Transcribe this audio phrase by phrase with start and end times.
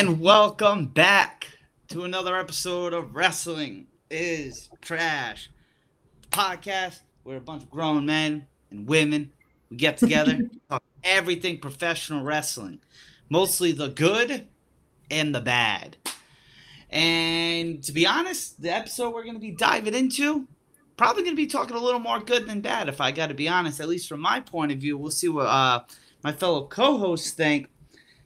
[0.00, 1.46] And welcome back
[1.88, 5.50] to another episode of Wrestling is Trash
[6.30, 9.30] podcast where a bunch of grown men and women
[9.68, 10.38] we get together
[10.70, 12.80] talk everything professional wrestling,
[13.28, 14.48] mostly the good
[15.10, 15.98] and the bad.
[16.88, 20.48] And to be honest, the episode we're going to be diving into
[20.96, 23.34] probably going to be talking a little more good than bad if I got to
[23.34, 24.96] be honest, at least from my point of view.
[24.96, 25.82] We'll see what uh,
[26.22, 27.68] my fellow co-hosts think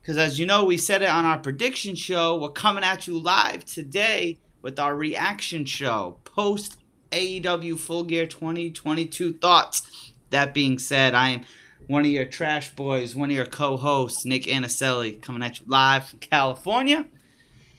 [0.04, 2.36] because as you know, we said it on our prediction show.
[2.36, 6.76] We're coming at you live today with our reaction show post
[7.10, 10.12] AEW Full Gear 2022 thoughts.
[10.28, 11.44] That being said, I am
[11.86, 16.06] one of your trash boys, one of your co-hosts, Nick Anicelli, coming at you live
[16.06, 17.06] from California.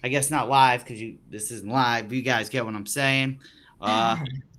[0.04, 2.12] I guess not live because you this isn't live.
[2.12, 3.40] You guys get what I'm saying.
[3.80, 4.18] Uh,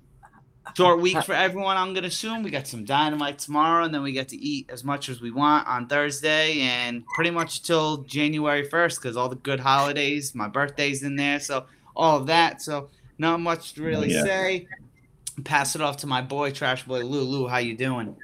[0.75, 2.43] Short week for everyone, I'm gonna assume.
[2.43, 5.31] We got some dynamite tomorrow, and then we get to eat as much as we
[5.31, 10.47] want on Thursday, and pretty much till January 1st, because all the good holidays, my
[10.47, 12.61] birthday's in there, so all of that.
[12.61, 14.23] So not much to really yeah.
[14.23, 14.67] say.
[15.43, 17.21] Pass it off to my boy, Trash Boy Lou.
[17.21, 18.15] Lou, how you doing?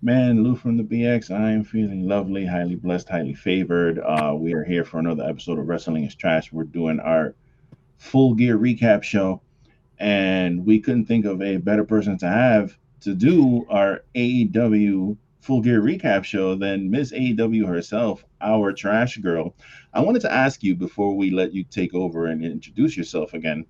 [0.00, 1.30] Man, Lou from the BX.
[1.30, 3.98] I am feeling lovely, highly blessed, highly favored.
[3.98, 6.52] Uh, we are here for another episode of Wrestling is Trash.
[6.52, 7.34] We're doing our
[7.98, 9.42] full gear recap show
[9.98, 15.60] and we couldn't think of a better person to have to do our AEW full
[15.60, 19.54] gear recap show than Miss AEW herself, our trash girl.
[19.94, 23.64] I wanted to ask you before we let you take over and introduce yourself again.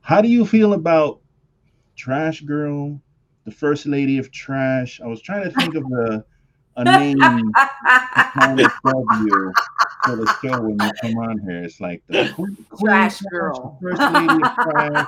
[0.00, 1.20] How do you feel about
[1.94, 3.00] Trash Girl,
[3.44, 5.00] the first lady of trash?
[5.00, 6.24] I was trying to think of a
[6.76, 9.52] a name to W
[10.04, 11.64] for the show when you come on here.
[11.64, 15.06] It's like the queen, trash queen, girl, first lady of trash,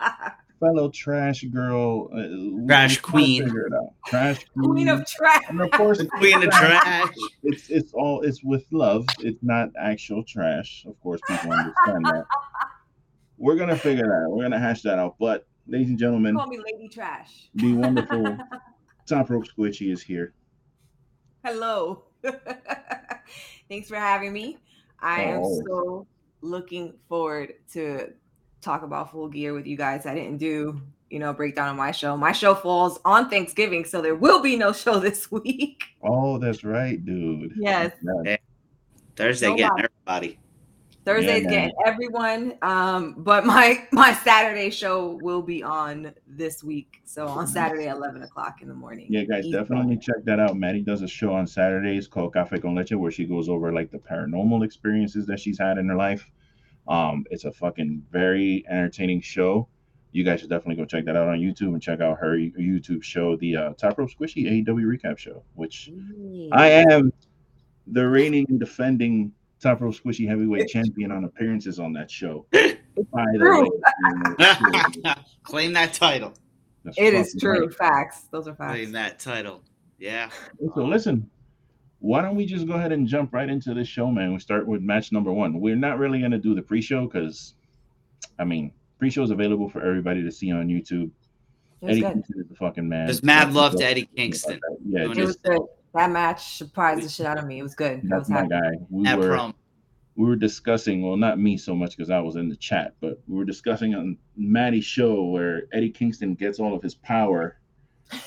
[0.60, 3.48] fellow trash girl, uh, trash queen,
[4.06, 4.70] trash queen.
[4.72, 7.14] queen of trash, and of course, the queen of trash.
[7.42, 9.06] It's it's all it's with love.
[9.20, 10.84] It's not actual trash.
[10.86, 12.24] Of course, people understand that.
[13.38, 14.30] We're gonna figure that out.
[14.30, 15.16] We're gonna hash that out.
[15.18, 17.48] But, ladies and gentlemen, call me Lady Trash.
[17.56, 18.38] Be wonderful.
[19.06, 20.32] Top Rope Squishy is here.
[21.44, 22.04] Hello.
[23.68, 24.58] Thanks for having me.
[25.00, 26.06] I am so
[26.40, 28.12] looking forward to
[28.60, 30.06] talk about full gear with you guys.
[30.06, 32.16] I didn't do, you know, breakdown on my show.
[32.16, 35.82] My show falls on Thanksgiving, so there will be no show this week.
[36.02, 37.54] Oh, that's right, dude.
[37.56, 37.92] Yes.
[39.16, 40.38] Thursday, no getting everybody.
[41.04, 42.54] Thursday's yeah, getting everyone.
[42.62, 47.00] Um, but my my Saturday show will be on this week.
[47.04, 49.06] So on Saturday, eleven o'clock in the morning.
[49.10, 50.56] Yeah, guys, definitely check that out.
[50.56, 53.90] Maddie does a show on Saturdays called Cafe con Leche, where she goes over like
[53.90, 56.30] the paranormal experiences that she's had in her life.
[56.88, 59.68] Um, it's a fucking very entertaining show.
[60.12, 63.02] You guys should definitely go check that out on YouTube and check out her YouTube
[63.02, 65.90] show, the uh, Top Rope Squishy AEW Recap Show, which
[66.52, 67.12] I am
[67.86, 72.46] the reigning defending top rope squishy heavyweight champion on appearances on that show.
[72.52, 73.70] By the
[74.38, 75.14] way,
[75.44, 76.34] claim that title.
[76.84, 77.66] That's it is true.
[77.66, 77.74] Right.
[77.74, 78.26] Facts.
[78.30, 78.72] Those are facts.
[78.72, 79.62] Claim that title.
[79.98, 80.30] Yeah.
[80.74, 81.30] So listen,
[82.00, 84.32] why don't we just go ahead and jump right into this show, man?
[84.32, 85.60] We start with match number one.
[85.60, 87.54] We're not really gonna do the pre-show because,
[88.38, 91.10] I mean, pre-show is available for everybody to see on YouTube.
[91.82, 92.12] Eddie good.
[92.12, 93.06] Kingston is the fucking man.
[93.08, 94.60] Just mad love to Eddie Kingston.
[94.84, 95.60] Yeah, it was good.
[95.94, 97.58] That match surprised the shit out of me.
[97.58, 98.00] It was good.
[98.04, 98.70] That's my guy.
[98.88, 99.54] We that were prom.
[100.16, 103.20] we were discussing, well, not me so much because I was in the chat, but
[103.28, 107.58] we were discussing on Maddie's show where Eddie Kingston gets all of his power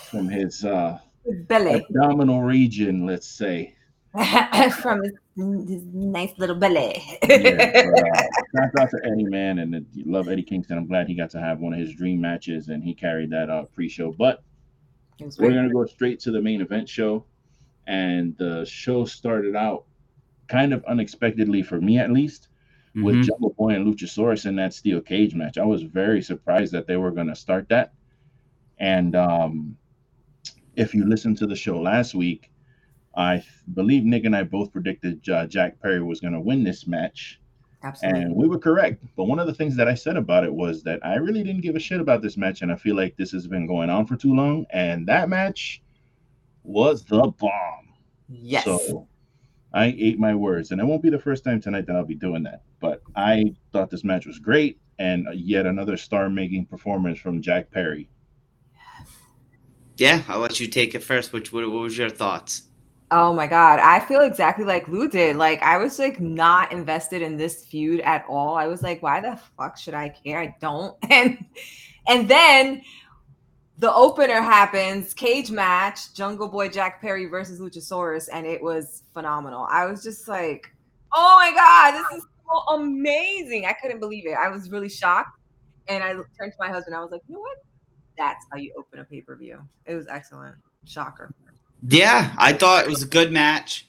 [0.09, 0.99] from his uh
[1.47, 3.75] belly abdominal region, let's say.
[4.81, 7.03] from his, his, nice little belly.
[7.27, 7.83] yeah,
[8.57, 10.77] uh, out to Eddie, man, and uh, love Eddie Kingston.
[10.77, 13.49] I'm glad he got to have one of his dream matches, and he carried that
[13.49, 14.13] uh, pre-show.
[14.13, 14.41] But
[15.37, 17.25] we're gonna go straight to the main event show
[17.87, 19.85] and the show started out
[20.47, 22.49] kind of unexpectedly for me at least
[22.95, 23.03] mm-hmm.
[23.03, 25.57] with Jungle Boy and Luchasaurus in that steel cage match.
[25.57, 27.93] I was very surprised that they were going to start that.
[28.77, 29.77] And um,
[30.75, 32.51] if you listened to the show last week,
[33.15, 33.43] I
[33.73, 37.39] believe Nick and I both predicted uh, Jack Perry was going to win this match.
[37.81, 38.21] Absolutely.
[38.21, 39.03] And we were correct.
[39.15, 41.61] But one of the things that I said about it was that I really didn't
[41.61, 42.61] give a shit about this match.
[42.61, 44.65] And I feel like this has been going on for too long.
[44.71, 45.81] And that match
[46.65, 47.93] was the bomb.
[48.27, 48.65] Yes.
[48.65, 49.07] So
[49.73, 52.15] I ate my words, and it won't be the first time tonight that I'll be
[52.15, 52.63] doing that.
[52.79, 58.09] But I thought this match was great, and yet another star-making performance from Jack Perry.
[59.97, 61.33] Yeah, I'll let you take it first.
[61.33, 62.63] Which what, what was your thoughts?
[63.11, 65.35] Oh my god, I feel exactly like Lou did.
[65.35, 68.55] Like I was like not invested in this feud at all.
[68.55, 70.39] I was like, why the fuck should I care?
[70.39, 70.97] I don't.
[71.11, 71.45] And
[72.07, 72.81] and then
[73.77, 79.67] the opener happens, cage match, Jungle Boy Jack Perry versus Luchasaurus, and it was phenomenal.
[79.69, 80.71] I was just like,
[81.17, 83.65] Oh my god, this is so amazing!
[83.65, 84.33] I couldn't believe it.
[84.33, 85.39] I was really shocked,
[85.87, 86.95] and I turned to my husband.
[86.95, 87.57] I was like, you know what?
[88.17, 89.59] That's how you open a pay per view.
[89.85, 90.55] It was excellent.
[90.85, 91.33] Shocker.
[91.87, 93.87] Yeah, I thought it was a good match.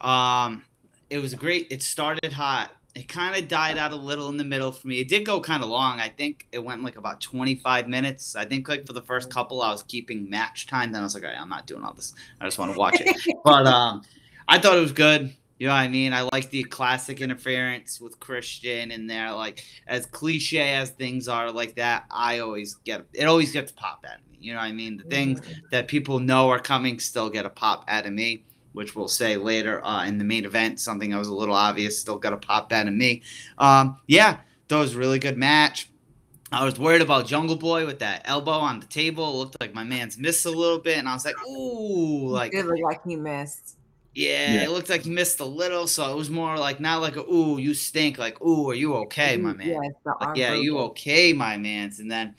[0.00, 0.64] Um,
[1.10, 1.68] it was great.
[1.70, 2.70] It started hot.
[2.94, 5.00] It kind of died out a little in the middle for me.
[5.00, 5.98] It did go kind of long.
[5.98, 8.36] I think it went like about 25 minutes.
[8.36, 10.92] I think like for the first couple, I was keeping match time.
[10.92, 12.14] Then I was like, right, I'm not doing all this.
[12.40, 13.16] I just want to watch it.
[13.44, 14.02] but um,
[14.46, 15.34] I thought it was good.
[15.58, 16.12] You know what I mean?
[16.12, 19.32] I like the classic interference with Christian in there.
[19.32, 23.26] Like as cliche as things are like that, I always get it.
[23.26, 24.38] Always gets pop at me.
[24.40, 24.96] You know what I mean?
[24.96, 25.40] The things
[25.70, 29.36] that people know are coming still get a pop out of me, which we'll say
[29.36, 30.80] later uh, in the main event.
[30.80, 33.22] Something that was a little obvious still got a pop out of me.
[33.58, 34.38] Um, yeah,
[34.68, 35.88] that was a really good match.
[36.50, 39.30] I was worried about Jungle Boy with that elbow on the table.
[39.30, 42.52] It looked like my man's missed a little bit, and I was like, "Ooh!" Like,
[42.52, 43.76] it looked like he missed.
[44.14, 47.00] Yeah, yeah, it looked like he missed a little, so it was more like not
[47.00, 50.52] like a "Ooh, you stink." Like, "Ooh, are you okay, my man?" Yes, like, yeah,
[50.52, 51.98] you okay, my man's.
[51.98, 52.34] And then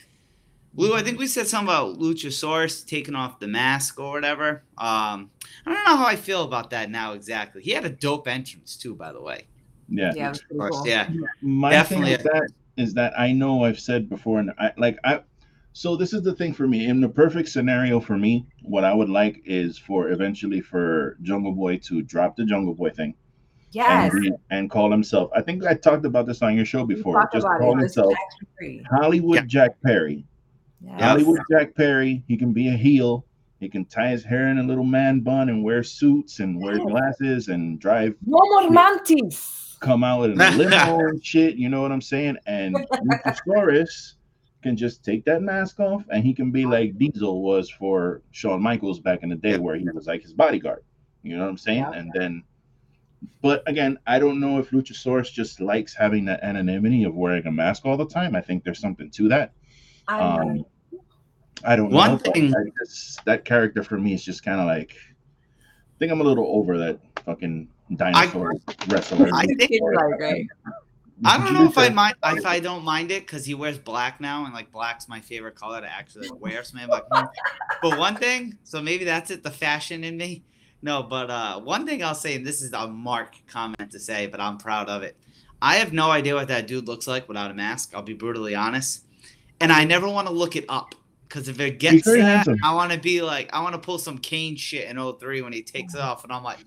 [0.76, 4.64] Lou, I think we said something about Luchasaurus taking off the mask or whatever.
[4.76, 5.30] Um,
[5.66, 7.62] I don't know how I feel about that now exactly.
[7.62, 9.46] He had a dope entrance too, by the way.
[9.88, 10.86] Yeah, yeah, cool.
[10.86, 11.08] yeah.
[11.42, 12.16] My Definitely.
[12.16, 15.20] thing is that is that I know I've said before, and I like I.
[15.74, 16.86] So this is the thing for me.
[16.86, 21.52] In the perfect scenario for me, what I would like is for eventually for Jungle
[21.52, 23.14] Boy to drop the Jungle Boy thing.
[23.72, 24.12] Yes.
[24.12, 25.30] And, and call himself.
[25.34, 27.28] I think I talked about this on your show before.
[27.32, 28.14] Just call himself
[28.88, 29.42] Hollywood yeah.
[29.46, 30.24] Jack Perry
[30.86, 31.00] Yes.
[31.00, 32.22] Hollywood Jack Perry.
[32.28, 33.26] He can be a heel.
[33.60, 36.78] He can tie his hair in a little man bun and wear suits and wear
[36.78, 38.14] glasses and drive.
[38.26, 39.76] No more mantis.
[39.80, 41.56] Come out in a limo and shit.
[41.56, 42.36] You know what I'm saying?
[42.46, 44.14] And Luchasaurus
[44.62, 48.62] can just take that mask off and he can be like Diesel was for Shawn
[48.62, 50.84] Michaels back in the day, where he was like his bodyguard.
[51.22, 51.78] You know what I'm saying?
[51.78, 51.92] Yeah.
[51.92, 52.42] And then,
[53.40, 57.50] but again, I don't know if Luchasaurus just likes having that anonymity of wearing a
[57.50, 58.36] mask all the time.
[58.36, 59.52] I think there's something to that.
[60.06, 60.66] I um,
[61.64, 62.18] I don't One know.
[62.18, 62.54] thing
[63.24, 66.76] that character for me is just kind of like I think I'm a little over
[66.78, 69.30] that fucking dinosaur I, wrestler.
[69.32, 70.46] I think right, right.
[71.24, 74.20] I don't know if I mind if I don't mind it because he wears black
[74.20, 76.64] now and like black's my favorite color to actually wear.
[76.64, 77.04] So maybe like,
[77.80, 80.42] but one thing, so maybe that's it, the fashion in me.
[80.82, 84.26] No, but uh, one thing I'll say, and this is a mark comment to say,
[84.26, 85.16] but I'm proud of it.
[85.62, 87.92] I have no idea what that dude looks like without a mask.
[87.94, 89.04] I'll be brutally honest,
[89.60, 90.94] and I never want to look it up
[91.28, 92.58] because if it gets to that, handsome.
[92.62, 95.52] I want to be like, I want to pull some Kane shit in 03 when
[95.52, 96.24] he takes it off.
[96.24, 96.58] And I'm like,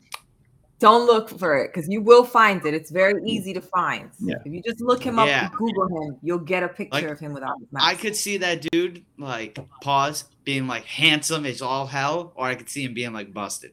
[0.79, 2.73] don't look for it because you will find it.
[2.73, 4.11] It's very easy to find.
[4.19, 4.35] Yeah.
[4.45, 5.47] If you just look him up yeah.
[5.47, 7.85] and Google him, you'll get a picture like, of him without his mask.
[7.85, 12.55] I could see that dude like pause being like handsome as all hell, or I
[12.55, 13.71] could see him being like busted.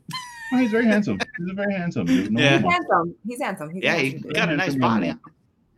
[0.52, 1.18] Oh, he's very handsome.
[1.38, 2.06] He's very handsome.
[2.06, 2.58] No yeah.
[2.58, 3.14] He's handsome.
[3.26, 3.70] He's handsome.
[3.70, 5.14] He's yeah, he got a nice body.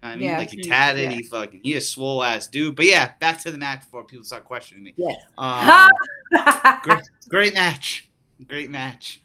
[0.06, 1.10] I mean, yeah, like he tatted, yeah.
[1.10, 2.76] he fucking, he a swole ass dude.
[2.76, 4.94] But yeah, back to the match before people start questioning me.
[4.96, 5.14] Yeah.
[5.38, 5.90] Um,
[6.82, 8.08] great, great, match.
[8.46, 9.22] Great match.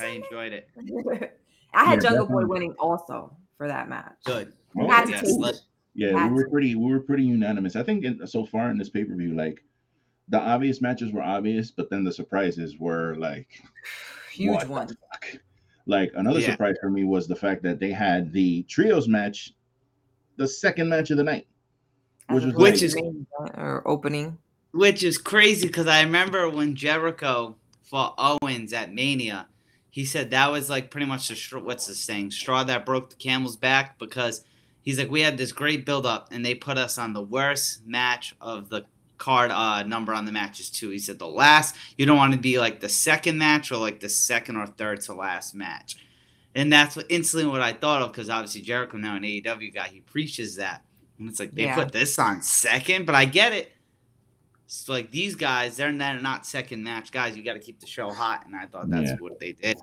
[0.00, 0.68] I enjoyed it.
[1.74, 4.14] I had yeah, Jungle Boy winning also for that match.
[4.24, 4.52] Good.
[4.78, 5.62] Oh, yes,
[5.94, 7.74] yeah, we were pretty, we were pretty unanimous.
[7.74, 9.64] I think in, so far in this pay per view, like
[10.28, 13.48] the obvious matches were obvious, but then the surprises were like
[14.32, 14.94] huge ones.
[15.86, 16.50] Like another yeah.
[16.50, 19.54] surprise for me was the fact that they had the trios match
[20.38, 21.46] the second match of the night,
[22.30, 22.96] which was which is
[23.54, 24.38] or opening,
[24.70, 29.48] which is crazy because I remember when Jericho fought Owens at Mania,
[29.90, 33.16] he said that was like pretty much the what's the saying straw that broke the
[33.16, 34.44] camel's back because
[34.82, 37.84] he's like we had this great build up and they put us on the worst
[37.86, 38.84] match of the
[39.18, 40.90] card uh number on the matches too.
[40.90, 43.98] He said the last you don't want to be like the second match or like
[43.98, 45.96] the second or third to last match.
[46.58, 49.86] And that's what instantly what I thought of because obviously Jericho now an AEW guy,
[49.86, 50.82] he preaches that.
[51.16, 51.76] And it's like they yeah.
[51.76, 53.70] put this on second, but I get it.
[54.66, 57.36] It's like these guys, they're not second match guys.
[57.36, 59.16] You got to keep the show hot, and I thought that's yeah.
[59.20, 59.78] what they did.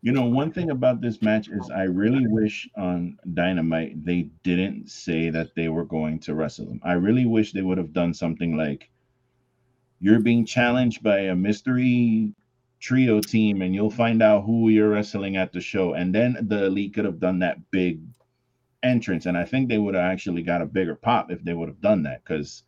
[0.00, 4.88] You know, one thing about this match is I really wish on Dynamite they didn't
[4.88, 6.80] say that they were going to wrestle them.
[6.84, 8.88] I really wish they would have done something like
[9.98, 12.32] you're being challenged by a mystery
[12.80, 15.94] trio team and you'll find out who you're wrestling at the show.
[15.94, 18.00] And then the elite could have done that big
[18.82, 19.26] entrance.
[19.26, 21.80] And I think they would have actually got a bigger pop if they would have
[21.80, 22.22] done that.
[22.24, 22.62] Because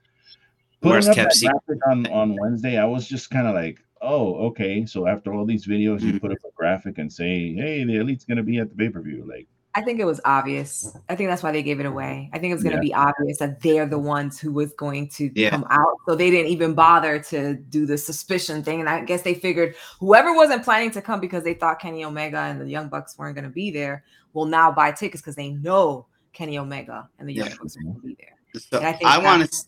[0.81, 4.85] putting up that graphic on, on Wednesday, I was just kind of like, oh, okay.
[4.87, 6.19] So after all these videos, you mm-hmm.
[6.19, 9.27] put up a graphic and say, hey, the elite's gonna be at the pay-per-view.
[9.29, 10.97] Like I think it was obvious.
[11.09, 12.29] I think that's why they gave it away.
[12.33, 12.89] I think it was going to yeah.
[12.89, 15.51] be obvious that they're the ones who was going to yeah.
[15.51, 15.97] come out.
[16.09, 18.81] So they didn't even bother to do the suspicion thing.
[18.81, 22.39] And I guess they figured whoever wasn't planning to come because they thought Kenny Omega
[22.39, 25.51] and the Young Bucks weren't going to be there will now buy tickets because they
[25.51, 27.55] know Kenny Omega and the Young yeah.
[27.61, 28.61] Bucks will be there.
[28.61, 29.65] So I, I want to.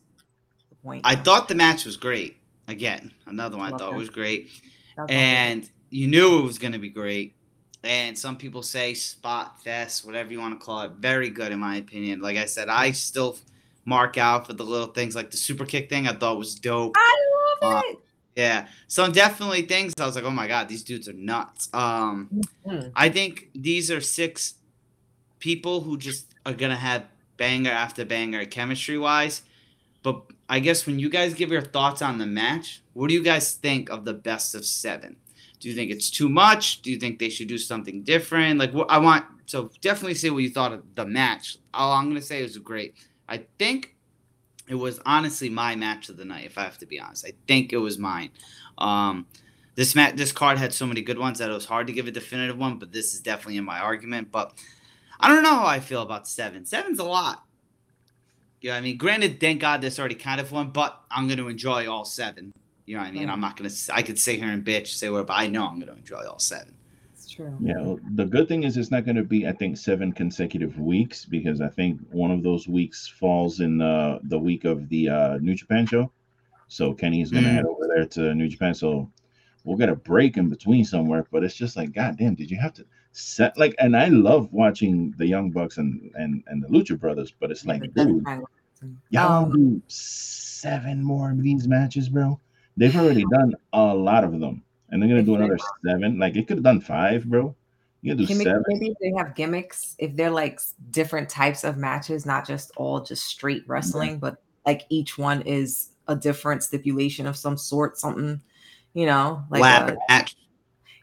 [0.82, 1.02] Point.
[1.04, 2.38] I thought the match was great.
[2.66, 4.50] Again, another one I thought was great,
[5.08, 7.36] and you knew it was going to be great
[7.84, 10.92] and some people say spot fest, whatever you want to call it.
[10.92, 12.20] Very good in my opinion.
[12.20, 13.36] Like I said, I still
[13.84, 16.06] mark out for the little things like the super kick thing.
[16.06, 16.94] I thought was dope.
[16.96, 17.16] I
[17.62, 17.98] love uh, it.
[18.36, 21.68] Yeah, some definitely things I was like, oh my god, these dudes are nuts.
[21.74, 22.88] Um, mm-hmm.
[22.96, 24.54] I think these are six
[25.38, 27.04] people who just are gonna have
[27.36, 29.42] banger after banger chemistry wise.
[30.02, 33.22] But I guess when you guys give your thoughts on the match, what do you
[33.22, 35.16] guys think of the best of seven?
[35.62, 36.82] Do you think it's too much?
[36.82, 38.58] Do you think they should do something different?
[38.58, 41.56] Like, I want, so definitely say what you thought of the match.
[41.72, 42.96] All I'm to say is great.
[43.28, 43.94] I think
[44.68, 47.24] it was honestly my match of the night, if I have to be honest.
[47.24, 48.30] I think it was mine.
[48.78, 49.24] Um,
[49.76, 52.08] this mat, this card had so many good ones that it was hard to give
[52.08, 54.32] a definitive one, but this is definitely in my argument.
[54.32, 54.52] But
[55.20, 56.66] I don't know how I feel about seven.
[56.66, 57.44] Seven's a lot.
[58.64, 58.96] Know I mean?
[58.96, 62.52] Granted, thank God this already kind of one, but I'm going to enjoy all seven.
[62.92, 63.30] You know what I mean?
[63.30, 63.70] I'm not gonna.
[63.90, 66.38] I could sit here and bitch, say what, but I know I'm gonna enjoy all
[66.38, 66.74] seven.
[67.14, 67.56] It's true.
[67.58, 67.80] Yeah.
[67.80, 71.24] Well, the good thing is it's not going to be, I think, seven consecutive weeks
[71.24, 75.38] because I think one of those weeks falls in the the week of the uh,
[75.38, 76.12] New Japan show.
[76.68, 77.54] So Kenny's going to mm.
[77.54, 78.74] head over there to New Japan.
[78.74, 79.10] So
[79.64, 81.24] we'll get a break in between somewhere.
[81.32, 83.74] But it's just like, God damn, did you have to set like?
[83.78, 87.64] And I love watching the Young Bucks and and and the Lucha Brothers, but it's
[87.64, 88.22] like, dude,
[89.08, 92.38] y'all um, do seven more of these matches, bro.
[92.76, 96.18] They've already done a lot of them, and they're gonna do another seven.
[96.18, 97.54] Like it could have done five, bro.
[98.00, 98.64] You do maybe, seven.
[98.66, 100.60] Maybe they have gimmicks if they're like
[100.90, 104.16] different types of matches, not just all just straight wrestling, yeah.
[104.16, 104.36] but
[104.66, 108.40] like each one is a different stipulation of some sort, something,
[108.94, 110.36] you know, like ladder a, match.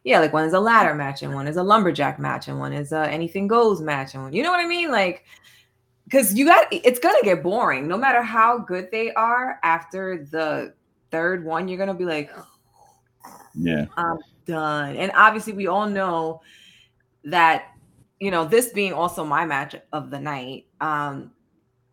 [0.03, 2.73] Yeah, like one is a ladder match, and one is a lumberjack match, and one
[2.73, 5.23] is a anything goes match, and one, you know what I mean, like
[6.09, 10.73] because you got it's gonna get boring no matter how good they are after the
[11.11, 12.31] third one, you're gonna be like,
[13.55, 14.95] yeah, I'm done.
[14.95, 16.41] And obviously, we all know
[17.23, 17.73] that
[18.19, 20.67] you know this being also my match of the night.
[20.81, 21.31] Um,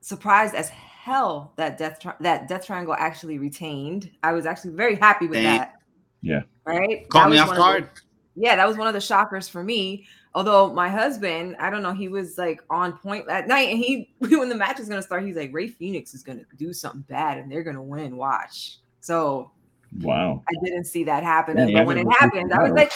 [0.01, 0.69] surprised as
[1.07, 4.11] hell that death Tri- that death triangle actually retained.
[4.23, 5.59] I was actually very happy with Dang.
[5.59, 5.75] that.
[6.23, 6.43] Yeah.
[6.65, 7.09] Right.
[7.09, 7.91] Caught me off guard.
[8.35, 10.07] Yeah, that was one of the shockers for me.
[10.35, 14.11] Although my husband, I don't know, he was like on point that night, and he
[14.19, 17.39] when the match is gonna start, he's like, Rey Fenix is gonna do something bad,
[17.39, 18.17] and they're gonna win.
[18.17, 18.79] Watch.
[19.07, 19.53] So
[20.01, 21.69] wow, I didn't see that happening.
[21.69, 22.91] Yeah, but when it happened, I was like,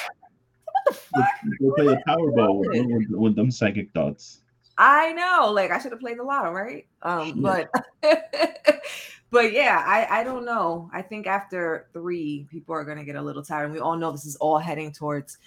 [0.64, 1.24] what the fuck?
[1.60, 4.40] Go play the Powerball with, with, with them psychic thoughts.
[4.76, 6.88] I know, like I should have played the lotto, right?
[7.02, 7.70] Um, but
[9.30, 10.90] but yeah, I I don't know.
[10.92, 14.10] I think after three, people are gonna get a little tired, and we all know
[14.10, 15.38] this is all heading towards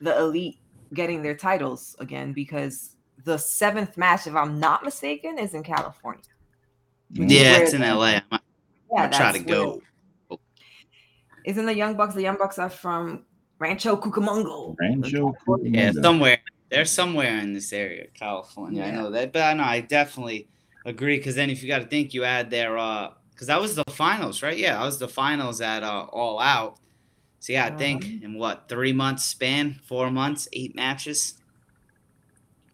[0.00, 0.58] the elite
[0.94, 6.24] getting their titles again because the seventh match, if I'm not mistaken, is in California.
[7.12, 8.20] Yeah, it's in LA.
[8.32, 8.40] I'm,
[8.90, 9.80] yeah, try to go
[11.44, 12.14] isn't the Young Bucks?
[12.14, 13.24] The Young Bucks are from
[13.58, 14.76] Rancho Cucamonga.
[14.78, 15.74] Rancho Cucamonga.
[15.74, 16.38] Yeah, somewhere.
[16.70, 18.82] They're somewhere in this area, California.
[18.82, 18.88] Yeah.
[18.88, 20.48] I know that, but I know I definitely
[20.86, 21.18] agree.
[21.18, 23.84] Because then, if you got to think, you add their uh, because that was the
[23.90, 24.56] finals, right?
[24.56, 26.78] Yeah, that was the finals at uh, All Out.
[27.40, 31.34] So yeah, I think in what three months span, four months, eight matches.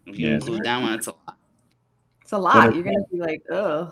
[0.05, 1.37] If you yeah, include that one, it's a lot.
[2.21, 2.75] It's a lot.
[2.75, 3.91] You're gonna be like, oh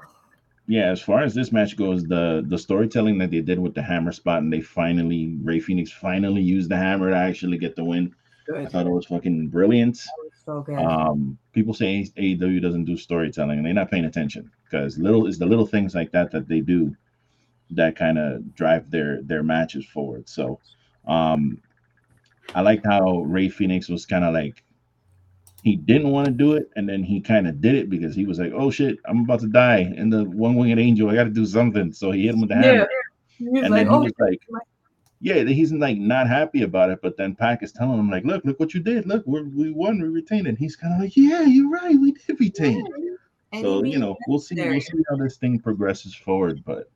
[0.68, 3.82] yeah, as far as this match goes, the the storytelling that they did with the
[3.82, 7.86] hammer spot, and they finally Rey Fenix finally used the hammer to actually get the
[7.86, 8.14] win.
[8.46, 8.66] Good.
[8.66, 9.98] I thought it was fucking brilliant.
[10.24, 10.78] Was so good.
[10.78, 15.40] Um, people say AEW doesn't do storytelling, and they're not paying attention because little is
[15.40, 16.96] the little things like that that they do
[17.72, 20.28] that kind of drive their their matches forward.
[20.28, 20.60] So,
[21.08, 21.62] um,
[22.56, 24.64] I liked how Rey Fenix was kind of like
[25.64, 28.26] he didn't want to do it, and then he kind of did it because he
[28.26, 31.10] was like, "Oh shit, I'm about to die in the one winged angel.
[31.10, 32.88] I got to do something." So he hit him with the hammer,
[33.40, 33.62] yeah.
[33.62, 34.42] and like, then he oh, was like,
[35.20, 38.46] "Yeah, he's like not happy about it." But then Pac is telling him like, "Look,
[38.46, 39.08] look what you did.
[39.08, 42.12] Look, we we won, we retained." And he's kind of like, "Yeah, you're right, we
[42.14, 42.86] did retain."
[43.54, 43.62] Yeah.
[43.62, 46.64] So you know, we'll see, we'll see how this thing progresses forward.
[46.66, 46.92] But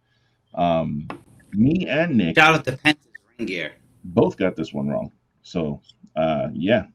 [0.54, 1.08] um,
[1.54, 5.12] me and Nick, shout out the Penta's ring gear, both got this one wrong.
[5.42, 5.82] So
[6.16, 6.86] uh, yeah,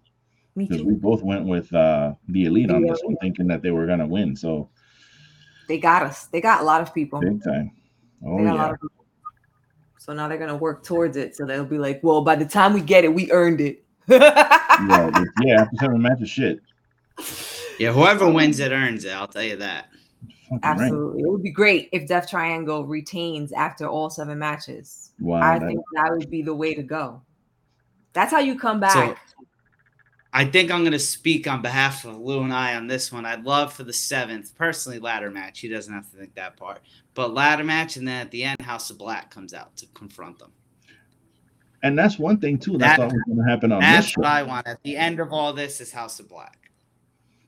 [0.57, 3.87] because we both went with uh, the elite on this one, thinking that they were
[3.87, 4.35] gonna win.
[4.35, 4.69] So
[5.69, 6.27] they got us.
[6.27, 7.21] They got a lot of people.
[7.21, 7.73] Big time.
[8.25, 8.73] Oh yeah.
[9.99, 11.37] So now they're gonna work towards it.
[11.37, 15.25] So they'll be like, "Well, by the time we get it, we earned it." yeah,
[15.43, 15.63] yeah.
[15.63, 16.61] After seven matches, shit.
[17.79, 19.13] Yeah, whoever wins it earns it.
[19.13, 19.89] I'll tell you that.
[20.63, 21.23] Absolutely.
[21.23, 21.27] Right.
[21.27, 25.13] It would be great if Death Triangle retains after all seven matches.
[25.19, 25.41] Wow.
[25.41, 27.23] I that think that would be the way to go.
[28.13, 28.93] That's how you come back.
[28.93, 29.17] So,
[30.37, 33.25] I think I'm going to speak on behalf of Lou and I on this one.
[33.25, 35.61] I'd love for the seventh, personally, ladder match.
[35.61, 36.81] He doesn't have to think that part,
[37.14, 40.38] but ladder match, and then at the end, House of Black comes out to confront
[40.38, 40.52] them.
[41.83, 42.76] And that's one thing too.
[42.76, 44.21] That's that, was going to happen on that's this show.
[44.21, 44.66] what I want.
[44.66, 46.66] At the end of all this is House of Black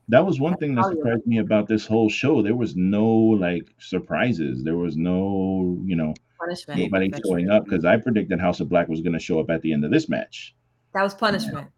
[0.09, 2.41] that was one thing that surprised me about this whole show.
[2.41, 4.65] There was no like surprises.
[4.65, 6.81] There was no, you know, punishment.
[6.81, 9.61] Nobody showing up because I predicted House of Black was going to show up at
[9.61, 10.55] the end of this match.
[10.95, 11.78] That was punishment yeah.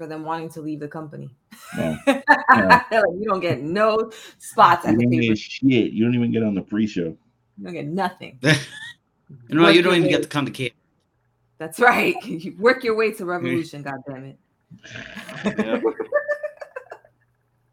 [0.00, 1.28] For them wanting to leave the company.
[1.76, 2.82] Well, yeah.
[2.90, 7.14] you don't get no spots at the Shit, you don't even get on the pre-show.
[7.58, 8.38] You don't get nothing.
[8.42, 8.56] you
[9.50, 10.08] know, you don't even way.
[10.08, 10.72] get to come to camp.
[11.58, 12.14] That's right.
[12.24, 13.82] You work your way to Revolution.
[13.82, 14.38] God damn it.
[15.44, 15.80] Yeah.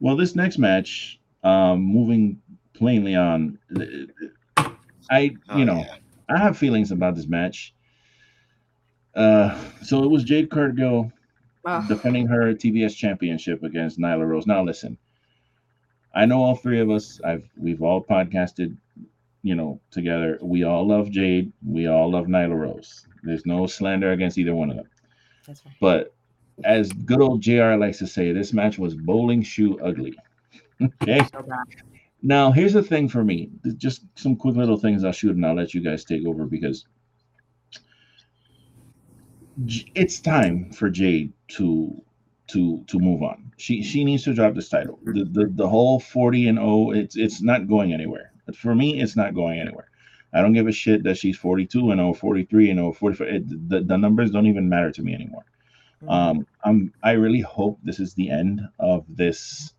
[0.01, 2.41] Well, this next match, um, moving
[2.73, 3.57] plainly on,
[5.09, 5.95] I oh, you know yeah.
[6.27, 7.73] I have feelings about this match.
[9.15, 11.09] Uh, so it was Jade Cargill
[11.65, 11.85] oh.
[11.87, 14.47] defending her TBS championship against Nyla Rose.
[14.47, 14.97] Now listen,
[16.13, 17.19] I know all three of us.
[17.23, 18.75] I've we've all podcasted,
[19.43, 20.39] you know, together.
[20.41, 21.51] We all love Jade.
[21.65, 23.05] We all love Nyla Rose.
[23.23, 24.89] There's no slander against either one of them.
[25.45, 25.75] That's right.
[25.79, 26.15] But
[26.63, 30.15] as good old JR likes to say, this match was bowling shoe ugly.
[31.03, 31.21] okay.
[32.23, 33.49] Now, here's the thing for me.
[33.77, 36.85] Just some quick little things I'll shoot and I'll let you guys take over because
[39.65, 42.01] it's time for Jade to
[42.47, 43.51] to to move on.
[43.57, 44.99] She she needs to drop this title.
[45.03, 48.31] The the, the whole 40 and 0, it's it's not going anywhere.
[48.55, 49.89] For me, it's not going anywhere.
[50.33, 53.27] I don't give a shit that she's 42 and 0, 43 and 0, 45.
[53.27, 55.45] It, the, the numbers don't even matter to me anymore.
[56.03, 56.09] Mm-hmm.
[56.09, 59.73] Um, I'm I really hope this is the end of this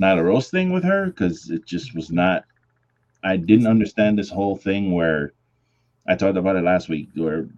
[0.00, 2.44] Nyla Rose thing with her because it just was not.
[3.22, 5.32] I didn't understand this whole thing where
[6.08, 7.48] I talked about it last week where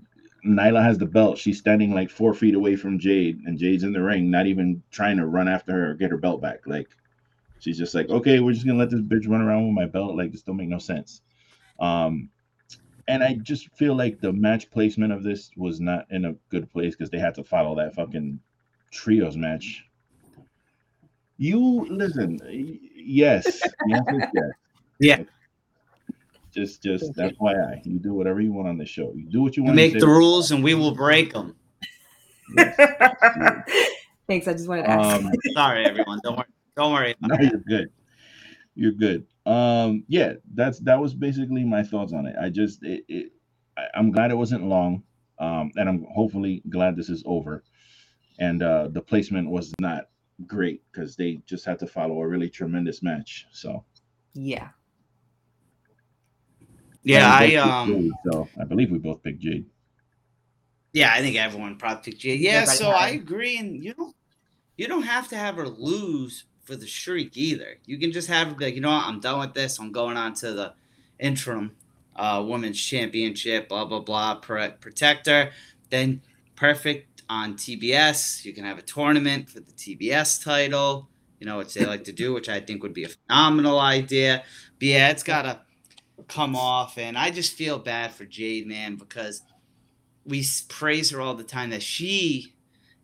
[0.46, 1.38] Nyla has the belt.
[1.38, 4.83] She's standing like four feet away from Jade, and Jade's in the ring, not even
[4.90, 6.66] trying to run after her or get her belt back.
[6.66, 6.88] Like
[7.59, 10.16] she's just like, okay, we're just gonna let this bitch run around with my belt.
[10.16, 11.22] Like this don't make no sense.
[11.80, 12.30] Um,
[13.09, 16.72] and I just feel like the match placement of this was not in a good
[16.72, 18.40] place because they had to follow that fucking
[18.90, 19.85] trios match.
[21.37, 22.38] You listen,
[22.94, 24.50] yes, yes, yes.
[25.00, 25.22] Yeah.
[26.54, 27.82] Just, just that's why I.
[27.84, 29.12] You do whatever you want on the show.
[29.14, 29.76] You do what you want.
[29.76, 31.56] You make the rules, and we will break them.
[32.56, 32.76] Yes.
[34.28, 34.48] Thanks.
[34.48, 35.24] I just wanted to ask.
[35.24, 36.20] Um, sorry, everyone.
[36.22, 36.46] Don't worry.
[36.76, 37.14] Don't worry.
[37.20, 37.90] no, you're good.
[38.74, 43.04] You're good um yeah that's that was basically my thoughts on it i just it,
[43.08, 43.32] it
[43.76, 45.02] I, i'm glad it wasn't long
[45.38, 47.62] um and i'm hopefully glad this is over
[48.38, 50.08] and uh the placement was not
[50.46, 53.84] great because they just had to follow a really tremendous match so
[54.32, 54.68] yeah
[57.04, 59.66] yeah i um Jade, so i believe we both picked jade
[60.92, 64.16] yeah i think everyone probably picked jade yeah, yeah so i agree and you don't
[64.76, 67.76] you don't have to have her lose for the streak either.
[67.86, 69.78] You can just have her like, you know what, I'm done with this.
[69.78, 70.74] I'm going on to the
[71.20, 71.72] interim
[72.16, 75.52] uh, women's championship, blah blah blah, protector.
[75.90, 76.22] Then
[76.56, 78.44] perfect on TBS.
[78.44, 81.08] You can have a tournament for the TBS title.
[81.38, 84.44] You know, what they like to do, which I think would be a phenomenal idea.
[84.78, 85.60] But yeah, it's gotta
[86.29, 89.42] come off, and I just feel bad for Jade, man, because
[90.24, 92.55] we praise her all the time that she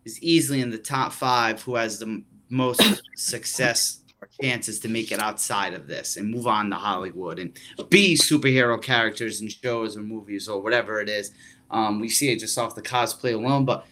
[0.04, 5.12] is easily in the top five who has the most success or chances to make
[5.12, 9.96] it outside of this and move on to Hollywood and be superhero characters in shows
[9.96, 11.32] or movies or whatever it is.
[11.70, 13.86] Um, we see it just off the cosplay alone, but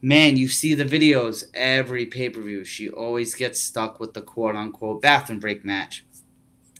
[0.00, 2.64] man, you see the videos every pay per view.
[2.64, 6.04] She always gets stuck with the quote unquote bathroom break match.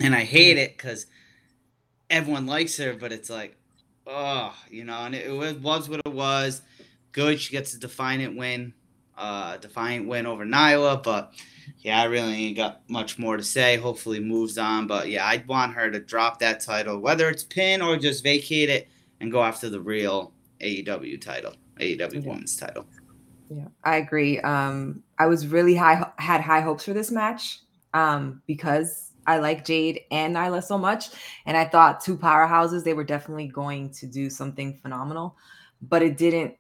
[0.01, 1.07] And I hate it because
[2.11, 3.57] everyone likes her, but it's like,
[4.07, 6.63] oh, you know, and it, it was what it was.
[7.13, 7.41] Good.
[7.41, 8.75] She gets a defiant win
[9.17, 11.03] uh, defiant win over Nyla.
[11.03, 11.33] But
[11.79, 13.77] yeah, I really ain't got much more to say.
[13.77, 14.87] Hopefully, moves on.
[14.87, 18.69] But yeah, I'd want her to drop that title, whether it's pin or just vacate
[18.69, 18.89] it
[19.21, 22.21] and go after the real AEW title, AEW yeah.
[22.21, 22.87] Women's title.
[23.49, 24.41] Yeah, I agree.
[24.41, 27.61] Um, I was really high, had high hopes for this match
[27.95, 31.09] um, because I like Jade and Nyla so much,
[31.47, 35.37] and I thought two powerhouses they were definitely going to do something phenomenal,
[35.83, 36.57] but it didn't